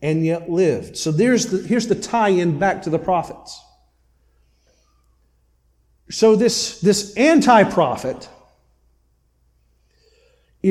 [0.03, 0.99] and yet lived.
[0.99, 3.59] So there's the, here's the tie in back to the prophets.
[6.11, 8.29] So this, this anti prophet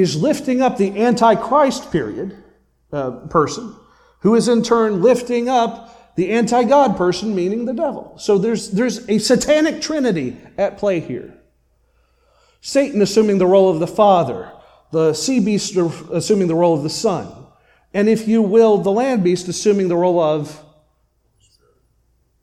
[0.02, 2.36] is lifting up the antichrist period
[2.92, 3.76] uh, person,
[4.20, 8.18] who is in turn lifting up the anti God person, meaning the devil.
[8.18, 11.38] So there's, there's a satanic trinity at play here.
[12.60, 14.52] Satan assuming the role of the Father,
[14.92, 17.32] the sea beast assuming the role of the Son,
[17.94, 20.60] and if you will, the land beast assuming the role of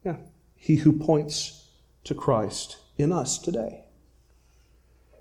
[0.04, 0.16] yeah,
[0.54, 1.68] he who points
[2.04, 3.86] to Christ in us today.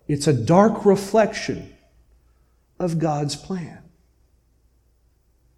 [0.08, 1.74] It's a dark reflection
[2.80, 3.84] of God's plan.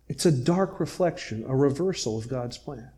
[0.08, 2.92] It's a dark reflection, a reversal of God's plan.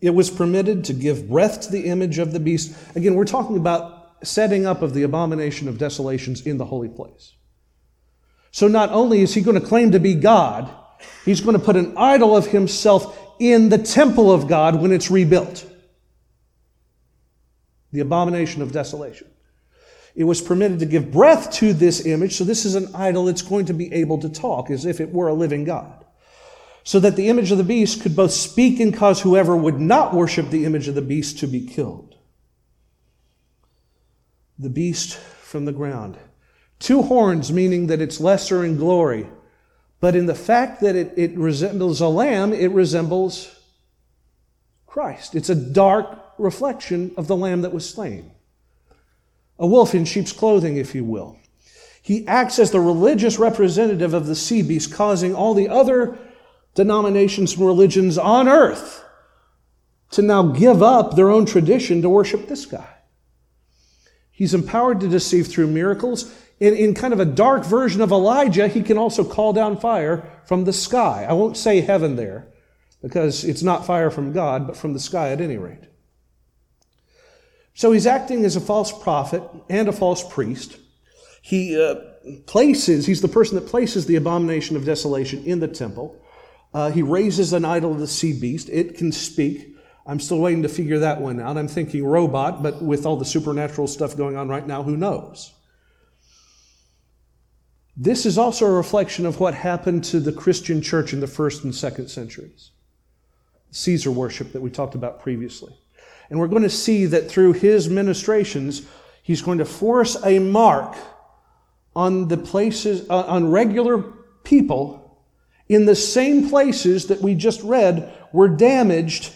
[0.00, 2.76] It was permitted to give breath to the image of the beast.
[2.94, 7.32] Again, we're talking about setting up of the abomination of desolations in the holy place.
[8.50, 10.70] So not only is he going to claim to be God,
[11.24, 15.10] he's going to put an idol of himself in the temple of God when it's
[15.10, 15.66] rebuilt.
[17.92, 19.28] The abomination of desolation.
[20.16, 23.42] It was permitted to give breath to this image, so this is an idol that's
[23.42, 26.06] going to be able to talk as if it were a living God.
[26.84, 30.14] So that the image of the beast could both speak and cause whoever would not
[30.14, 32.16] worship the image of the beast to be killed.
[34.58, 36.16] The beast from the ground.
[36.78, 39.28] Two horns, meaning that it's lesser in glory.
[40.00, 43.54] But in the fact that it, it resembles a lamb, it resembles
[44.86, 45.34] Christ.
[45.34, 48.30] It's a dark reflection of the lamb that was slain
[49.58, 51.38] a wolf in sheep's clothing, if you will.
[52.02, 56.18] He acts as the religious representative of the sea beast, causing all the other
[56.74, 59.04] denominations and religions on earth
[60.12, 62.88] to now give up their own tradition to worship this guy.
[64.30, 66.32] He's empowered to deceive through miracles.
[66.60, 70.30] In, in kind of a dark version of Elijah, he can also call down fire
[70.44, 71.26] from the sky.
[71.28, 72.46] I won't say heaven there
[73.02, 75.84] because it's not fire from God, but from the sky at any rate.
[77.76, 80.78] So he's acting as a false prophet and a false priest.
[81.42, 81.96] He uh,
[82.46, 86.18] places, he's the person that places the abomination of desolation in the temple.
[86.72, 88.70] Uh, he raises an idol of the sea beast.
[88.70, 89.76] It can speak.
[90.06, 91.58] I'm still waiting to figure that one out.
[91.58, 95.52] I'm thinking robot, but with all the supernatural stuff going on right now, who knows?
[97.94, 101.62] This is also a reflection of what happened to the Christian church in the first
[101.62, 102.70] and second centuries.
[103.70, 105.76] Caesar worship that we talked about previously.
[106.30, 108.82] And we're going to see that through his ministrations,
[109.22, 110.96] he's going to force a mark
[111.94, 114.02] on the places, uh, on regular
[114.44, 115.06] people
[115.68, 119.32] in the same places that we just read were damaged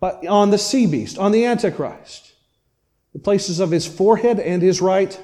[0.00, 2.32] by, on the sea beast, on the Antichrist.
[3.12, 5.20] The places of his forehead and his right.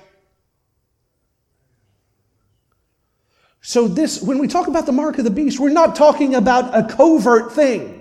[3.61, 6.77] So this, when we talk about the mark of the beast, we're not talking about
[6.77, 8.00] a covert thing.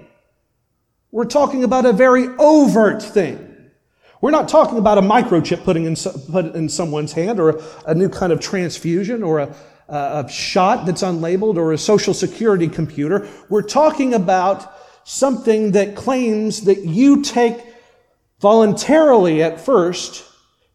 [1.12, 3.45] We're talking about a very overt thing.
[4.22, 5.95] We're not talking about a microchip putting in,
[6.32, 9.55] put in someone's hand or a, a new kind of transfusion or a,
[9.88, 13.28] a shot that's unlabeled or a social security computer.
[13.49, 17.57] We're talking about something that claims that you take
[18.39, 20.26] voluntarily at first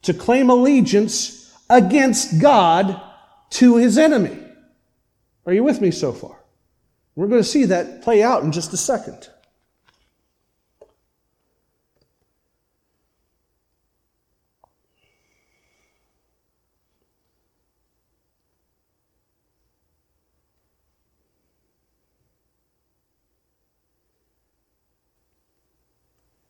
[0.03, 3.01] to claim allegiance against God
[3.51, 4.39] to his enemy.
[5.47, 6.41] Are you with me so far?
[7.15, 9.29] We're going to see that play out in just a second.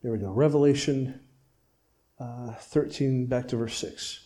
[0.05, 0.33] There we go.
[0.33, 1.19] Revelation
[2.21, 4.21] uh, 13, back to verse 6.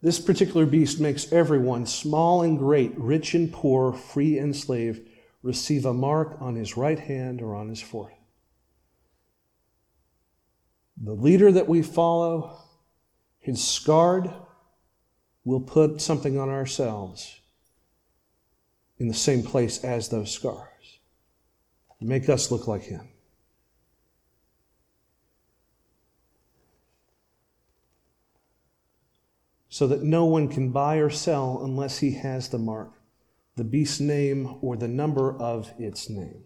[0.00, 5.08] This particular beast makes everyone, small and great, rich and poor, free and slave,
[5.40, 8.18] receive a mark on his right hand or on his forehead.
[11.00, 12.58] The leader that we follow
[13.40, 14.32] is scarred,
[15.44, 17.38] we'll put something on ourselves
[18.98, 20.98] in the same place as those scars.
[22.00, 23.11] Make us look like him.
[29.72, 32.92] So that no one can buy or sell unless he has the mark,
[33.56, 36.44] the beast's name, or the number of its name.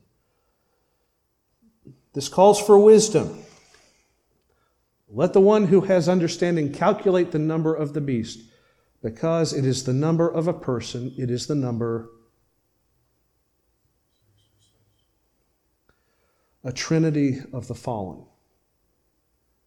[2.12, 3.43] This calls for wisdom.
[5.09, 8.45] Let the one who has understanding calculate the number of the beast,
[9.03, 12.09] because it is the number of a person, it is the number
[16.62, 18.24] a trinity of the fallen.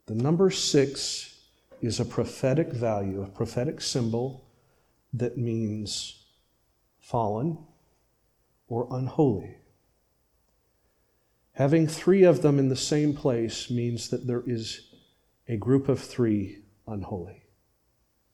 [0.05, 1.38] The number six
[1.81, 4.45] is a prophetic value, a prophetic symbol
[5.13, 6.25] that means
[6.99, 7.57] fallen
[8.67, 9.57] or unholy.
[11.53, 14.93] Having three of them in the same place means that there is
[15.47, 17.43] a group of three unholy,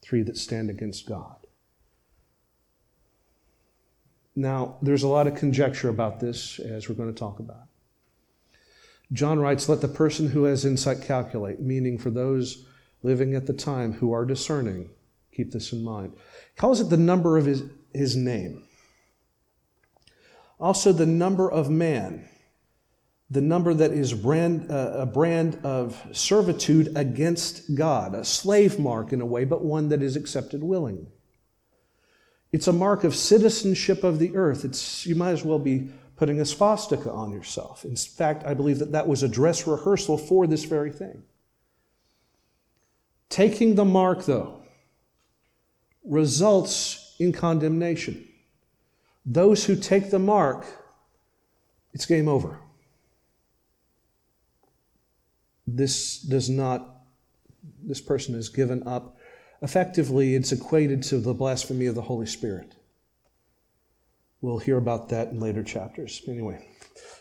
[0.01, 1.35] three that stand against God.
[4.35, 7.67] Now, there's a lot of conjecture about this, as we're going to talk about.
[9.13, 12.65] John writes, Let the person who has insight calculate, meaning for those
[13.05, 14.89] living at the time who are discerning,
[15.31, 16.13] keep this in mind.
[16.53, 18.63] He calls it the number of his, his name.
[20.59, 22.27] Also, the number of man,
[23.29, 29.13] the number that is brand, uh, a brand of servitude against God, a slave mark
[29.13, 31.11] in a way, but one that is accepted willingly.
[32.51, 34.63] It's a mark of citizenship of the earth.
[34.63, 37.83] It's, you might as well be putting a swastika on yourself.
[37.83, 41.23] In fact, I believe that that was a dress rehearsal for this very thing.
[43.29, 44.61] Taking the mark, though,
[46.03, 48.27] results in condemnation.
[49.25, 50.65] Those who take the mark,
[51.93, 52.59] it's game over.
[55.65, 57.01] This does not,
[57.83, 59.17] this person is given up.
[59.61, 62.75] Effectively, it's equated to the blasphemy of the Holy Spirit.
[64.41, 66.21] We'll hear about that in later chapters.
[66.27, 66.67] Anyway,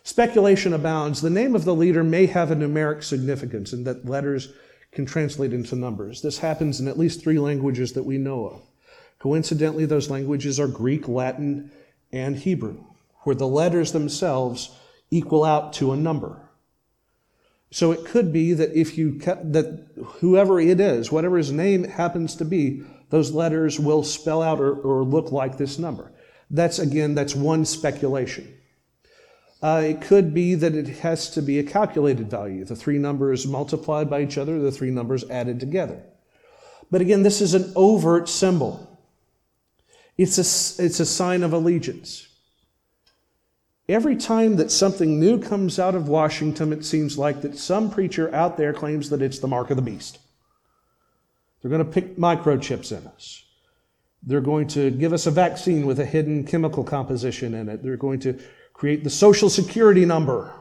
[0.03, 1.23] speculation abounds.
[1.23, 4.53] The name of the leader may have a numeric significance in that letters
[4.95, 6.23] can translate into numbers.
[6.23, 8.63] This happens in at least three languages that we know of.
[9.19, 11.71] Coincidentally, those languages are Greek, Latin,
[12.13, 12.85] and Hebrew,
[13.23, 14.77] where the letters themselves
[15.11, 16.49] equal out to a number.
[17.71, 19.89] So it could be that if you cut that
[20.21, 24.75] whoever it is, whatever his name happens to be, those letters will spell out or,
[24.75, 26.13] or look like this number.
[26.51, 28.54] That's again, that's one speculation.
[29.63, 33.47] Uh, it could be that it has to be a calculated value, the three numbers
[33.47, 36.03] multiplied by each other, the three numbers added together.
[36.91, 39.01] But again, this is an overt symbol.
[40.19, 42.29] It's a, it's a sign of allegiance.
[43.89, 48.35] Every time that something new comes out of Washington, it seems like that some preacher
[48.35, 50.19] out there claims that it's the mark of the beast.
[51.61, 53.45] They're going to pick microchips in us.
[54.23, 57.83] They're going to give us a vaccine with a hidden chemical composition in it.
[57.83, 58.39] They're going to
[58.75, 60.53] create the social security number.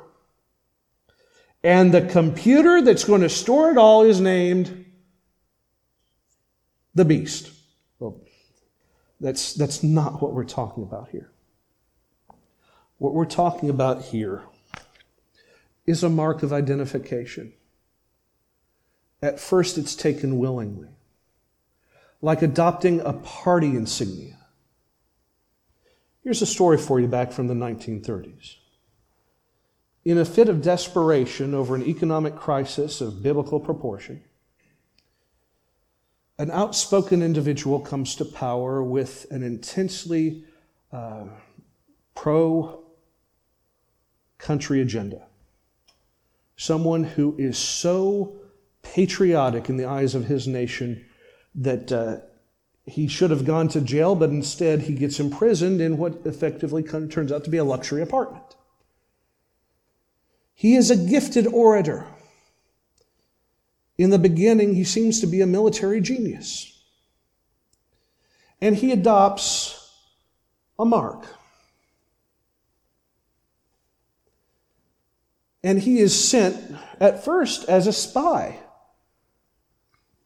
[1.64, 4.86] And the computer that's going to store it all is named
[6.95, 7.51] the beast.
[7.99, 8.22] Well,
[9.20, 11.30] that's, that's not what we're talking about here.
[12.99, 14.43] What we're talking about here
[15.86, 17.51] is a mark of identification.
[19.22, 20.93] At first, it's taken willingly
[22.24, 24.38] like adopting a party insignia.
[26.24, 28.55] Here's a story for you back from the 1930s.
[30.05, 34.24] In a fit of desperation over an economic crisis of biblical proportion,
[36.38, 40.45] an outspoken individual comes to power with an intensely
[40.93, 41.26] uh,
[42.15, 42.84] pro
[44.38, 45.24] country agenda.
[46.55, 48.36] Someone who is so
[48.82, 51.05] patriotic in the eyes of his nation
[51.55, 52.17] that uh,
[52.86, 57.32] he should have gone to jail, but instead he gets imprisoned in what effectively turns
[57.32, 58.56] out to be a luxury apartment.
[60.54, 62.06] He is a gifted orator.
[63.98, 66.82] In the beginning, he seems to be a military genius.
[68.60, 69.92] And he adopts
[70.78, 71.26] a mark.
[75.64, 78.60] And he is sent at first as a spy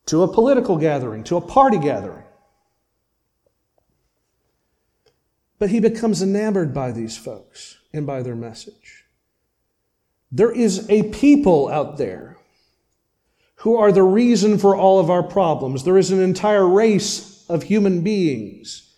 [0.07, 2.23] to a political gathering, to a party gathering.
[5.59, 9.05] But he becomes enamored by these folks and by their message.
[10.31, 12.37] There is a people out there
[13.61, 15.83] who are the reason for all of our problems.
[15.83, 18.93] There is an entire race of human beings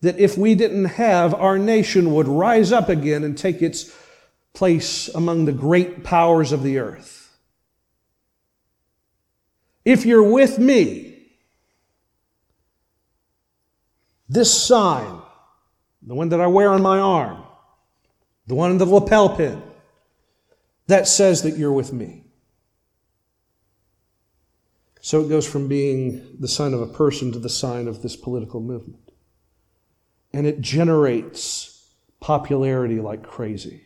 [0.00, 3.96] that if we didn't have, our nation would rise up again and take its
[4.52, 7.36] place among the great powers of the earth.
[9.84, 11.08] If you're with me,
[14.28, 15.21] this sign,
[16.04, 17.42] the one that I wear on my arm,
[18.46, 19.62] the one in the lapel pin,
[20.88, 22.24] that says that you're with me.
[25.00, 28.16] So it goes from being the sign of a person to the sign of this
[28.16, 29.10] political movement.
[30.32, 33.84] And it generates popularity like crazy.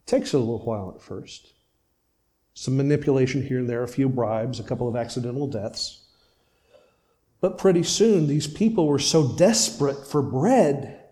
[0.00, 1.52] It takes a little while at first.
[2.54, 6.04] Some manipulation here and there, a few bribes, a couple of accidental deaths.
[7.40, 11.03] But pretty soon, these people were so desperate for bread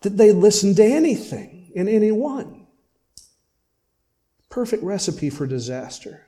[0.00, 2.66] that they listen to anything and anyone.
[4.48, 6.26] Perfect recipe for disaster.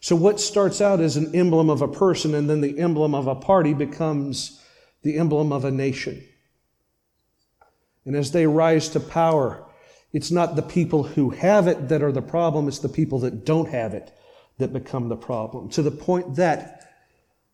[0.00, 3.26] So, what starts out as an emblem of a person and then the emblem of
[3.26, 4.62] a party becomes
[5.02, 6.24] the emblem of a nation.
[8.06, 9.66] And as they rise to power,
[10.12, 13.44] it's not the people who have it that are the problem, it's the people that
[13.44, 14.10] don't have it
[14.58, 15.68] that become the problem.
[15.70, 16.80] To the point that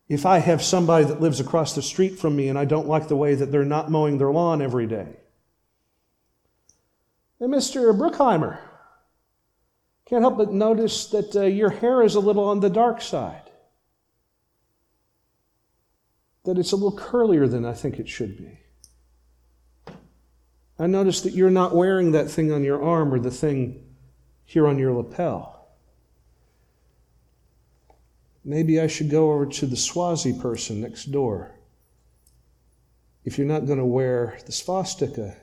[0.07, 3.09] if I have somebody that lives across the street from me and I don't like
[3.09, 5.17] the way that they're not mowing their lawn every day,
[7.39, 7.95] Hey, Mr.
[7.95, 8.57] Bruckheimer,
[10.07, 13.51] can't help but notice that uh, your hair is a little on the dark side.
[16.45, 18.59] That it's a little curlier than I think it should be.
[20.79, 23.83] I notice that you're not wearing that thing on your arm or the thing
[24.45, 25.67] here on your lapel.
[28.43, 31.51] Maybe I should go over to the Swazi person next door.
[33.25, 35.35] If you're not going to wear the swastika,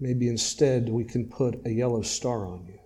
[0.00, 2.78] maybe instead we can put a yellow star on you.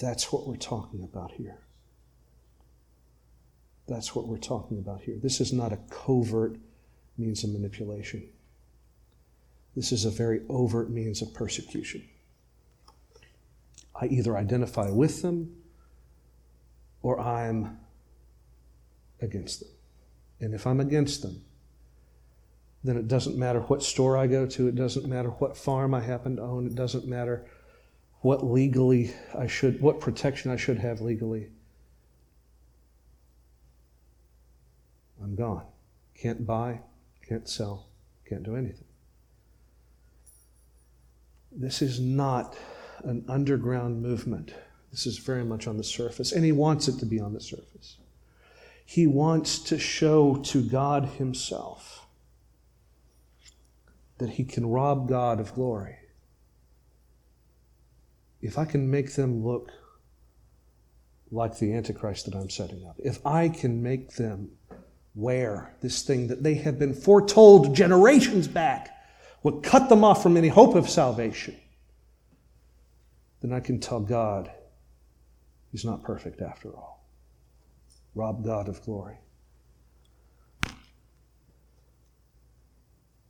[0.00, 1.58] That's what we're talking about here.
[3.88, 5.16] That's what we're talking about here.
[5.20, 6.56] This is not a covert
[7.16, 8.28] means of manipulation.
[9.74, 12.04] This is a very overt means of persecution.
[14.00, 15.56] I either identify with them
[17.02, 17.78] or I'm
[19.20, 19.70] against them.
[20.40, 21.42] And if I'm against them,
[22.88, 26.00] then it doesn't matter what store I go to, it doesn't matter what farm I
[26.00, 27.44] happen to own, it doesn't matter
[28.20, 31.50] what legally I should, what protection I should have legally.
[35.22, 35.66] I'm gone.
[36.14, 36.80] Can't buy,
[37.28, 37.88] can't sell,
[38.26, 38.86] can't do anything.
[41.52, 42.56] This is not
[43.04, 44.54] an underground movement.
[44.90, 47.40] This is very much on the surface, and he wants it to be on the
[47.40, 47.98] surface.
[48.86, 52.07] He wants to show to God Himself
[54.18, 55.98] that he can rob God of glory
[58.40, 59.70] if I can make them look
[61.30, 64.50] like the Antichrist that I'm setting up, if I can make them
[65.14, 68.90] wear this thing that they have been foretold generations back
[69.42, 71.56] would cut them off from any hope of salvation,
[73.40, 74.50] then I can tell God
[75.70, 77.06] he's not perfect after all.
[78.14, 79.18] Rob God of glory.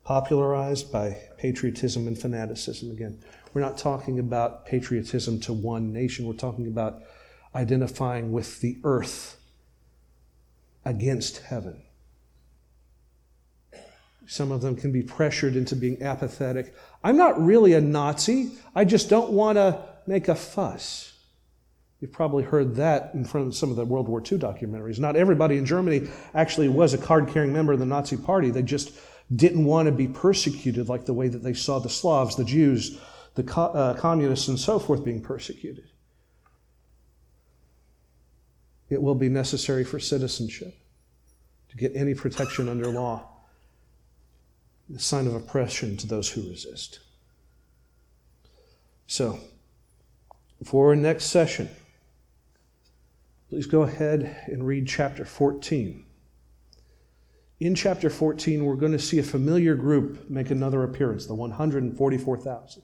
[0.09, 3.23] Popularized by patriotism and fanaticism again.
[3.53, 6.27] We're not talking about patriotism to one nation.
[6.27, 7.03] We're talking about
[7.55, 9.39] identifying with the earth
[10.83, 11.83] against heaven.
[14.27, 16.75] Some of them can be pressured into being apathetic.
[17.05, 18.53] I'm not really a Nazi.
[18.75, 21.13] I just don't want to make a fuss.
[22.01, 24.99] You've probably heard that in front of some of the World War II documentaries.
[24.99, 28.51] Not everybody in Germany actually was a card carrying member of the Nazi Party.
[28.51, 28.93] They just
[29.35, 32.99] didn't want to be persecuted like the way that they saw the Slavs, the Jews,
[33.35, 35.89] the co- uh, communists and so forth being persecuted.
[38.89, 40.75] It will be necessary for citizenship
[41.69, 43.29] to get any protection under law,
[44.89, 47.01] the sign of oppression to those who resist.
[49.07, 49.39] So,
[50.65, 51.69] for our next session,
[53.51, 56.05] please go ahead and read chapter 14.
[57.61, 62.83] In chapter 14, we're going to see a familiar group make another appearance, the 144,000.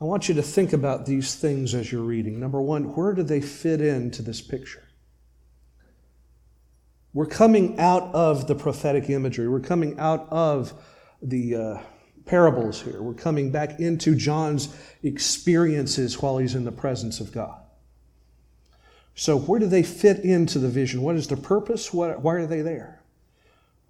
[0.00, 2.40] I want you to think about these things as you're reading.
[2.40, 4.88] Number one, where do they fit into this picture?
[7.12, 9.46] We're coming out of the prophetic imagery.
[9.46, 10.72] We're coming out of
[11.20, 11.78] the uh,
[12.24, 13.02] parables here.
[13.02, 17.60] We're coming back into John's experiences while he's in the presence of God.
[19.14, 21.02] So, where do they fit into the vision?
[21.02, 21.92] What is the purpose?
[21.92, 23.01] What, why are they there?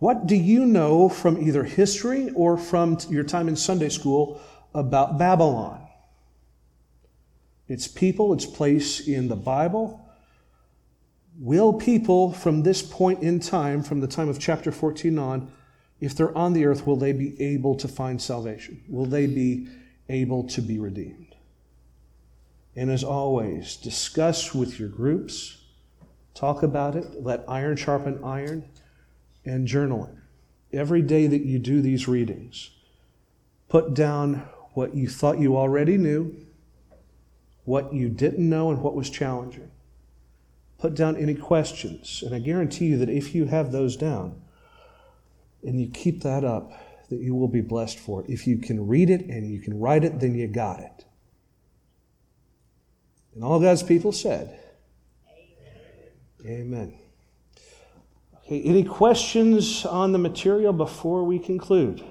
[0.02, 4.40] What do you know from either history or from your time in Sunday school
[4.74, 5.78] about Babylon?
[7.68, 10.04] its people, its place in the Bible.
[11.38, 15.52] Will people from this point in time, from the time of chapter 14 on,
[16.00, 18.82] if they're on the earth, will they be able to find salvation?
[18.88, 19.68] Will they be
[20.08, 21.36] able to be redeemed?
[22.74, 25.58] And as always, discuss with your groups,
[26.34, 28.64] talk about it, let iron sharpen iron,
[29.44, 30.18] and journaling.
[30.72, 32.70] Every day that you do these readings,
[33.68, 36.34] put down what you thought you already knew,
[37.64, 39.70] what you didn't know, and what was challenging.
[40.78, 44.40] Put down any questions, and I guarantee you that if you have those down
[45.62, 46.72] and you keep that up,
[47.08, 48.30] that you will be blessed for it.
[48.30, 51.04] If you can read it and you can write it, then you got it.
[53.34, 54.58] And all God's people said,
[56.44, 56.60] Amen.
[56.60, 57.01] Amen.
[58.44, 62.02] Okay, any questions on the material before we conclude?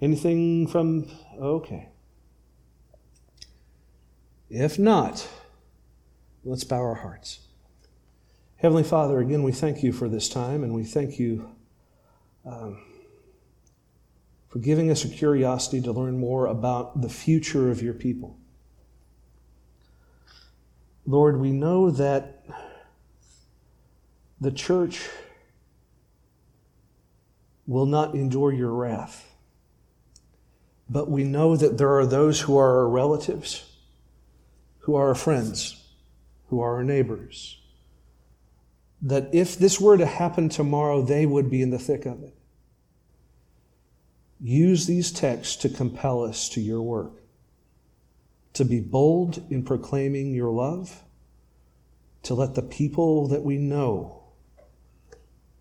[0.00, 1.08] Anything from.
[1.40, 1.88] Okay.
[4.50, 5.26] If not,
[6.44, 7.40] let's bow our hearts.
[8.56, 11.50] Heavenly Father, again, we thank you for this time and we thank you
[12.44, 12.82] um,
[14.48, 18.38] for giving us a curiosity to learn more about the future of your people.
[21.06, 22.44] Lord, we know that
[24.40, 25.08] the church
[27.66, 29.30] will not endure your wrath.
[30.88, 33.64] But we know that there are those who are our relatives,
[34.80, 35.82] who are our friends,
[36.48, 37.60] who are our neighbors.
[39.00, 42.34] That if this were to happen tomorrow, they would be in the thick of it.
[44.40, 47.22] Use these texts to compel us to your work,
[48.54, 51.04] to be bold in proclaiming your love,
[52.22, 54.22] to let the people that we know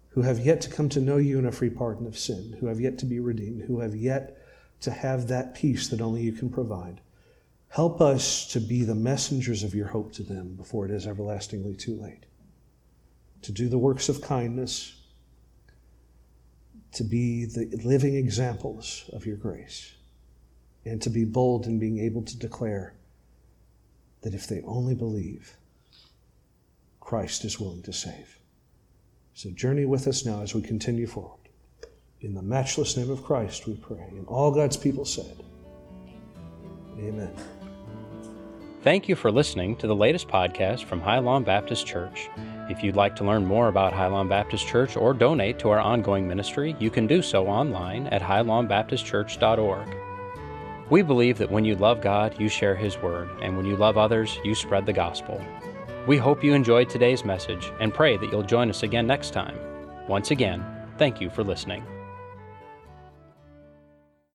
[0.10, 2.68] who have yet to come to know you in a free pardon of sin, who
[2.68, 4.38] have yet to be redeemed, who have yet
[4.80, 7.02] to have that peace that only you can provide.
[7.70, 11.74] Help us to be the messengers of your hope to them before it is everlastingly
[11.74, 12.28] too late.
[13.42, 15.02] To do the works of kindness,
[16.92, 19.94] to be the living examples of your grace,
[20.86, 22.94] and to be bold in being able to declare
[24.22, 25.58] that if they only believe,
[27.00, 28.40] Christ is willing to save.
[29.34, 31.40] So journey with us now as we continue forward.
[32.22, 34.06] In the matchless name of Christ, we pray.
[34.12, 35.44] And all God's people said,
[36.98, 37.34] Amen.
[38.82, 42.30] Thank you for listening to the latest podcast from Highlawn Baptist Church.
[42.70, 46.28] If you'd like to learn more about Highlawn Baptist Church or donate to our ongoing
[46.28, 50.13] ministry, you can do so online at highlawnbaptistchurch.org.
[50.90, 53.98] We believe that when you love God, you share His Word, and when you love
[53.98, 55.42] others, you spread the gospel.
[56.08, 59.58] We hope you enjoyed today's message and pray that you'll join us again next time.
[60.10, 60.64] Once again,
[60.98, 61.86] thank you for listening.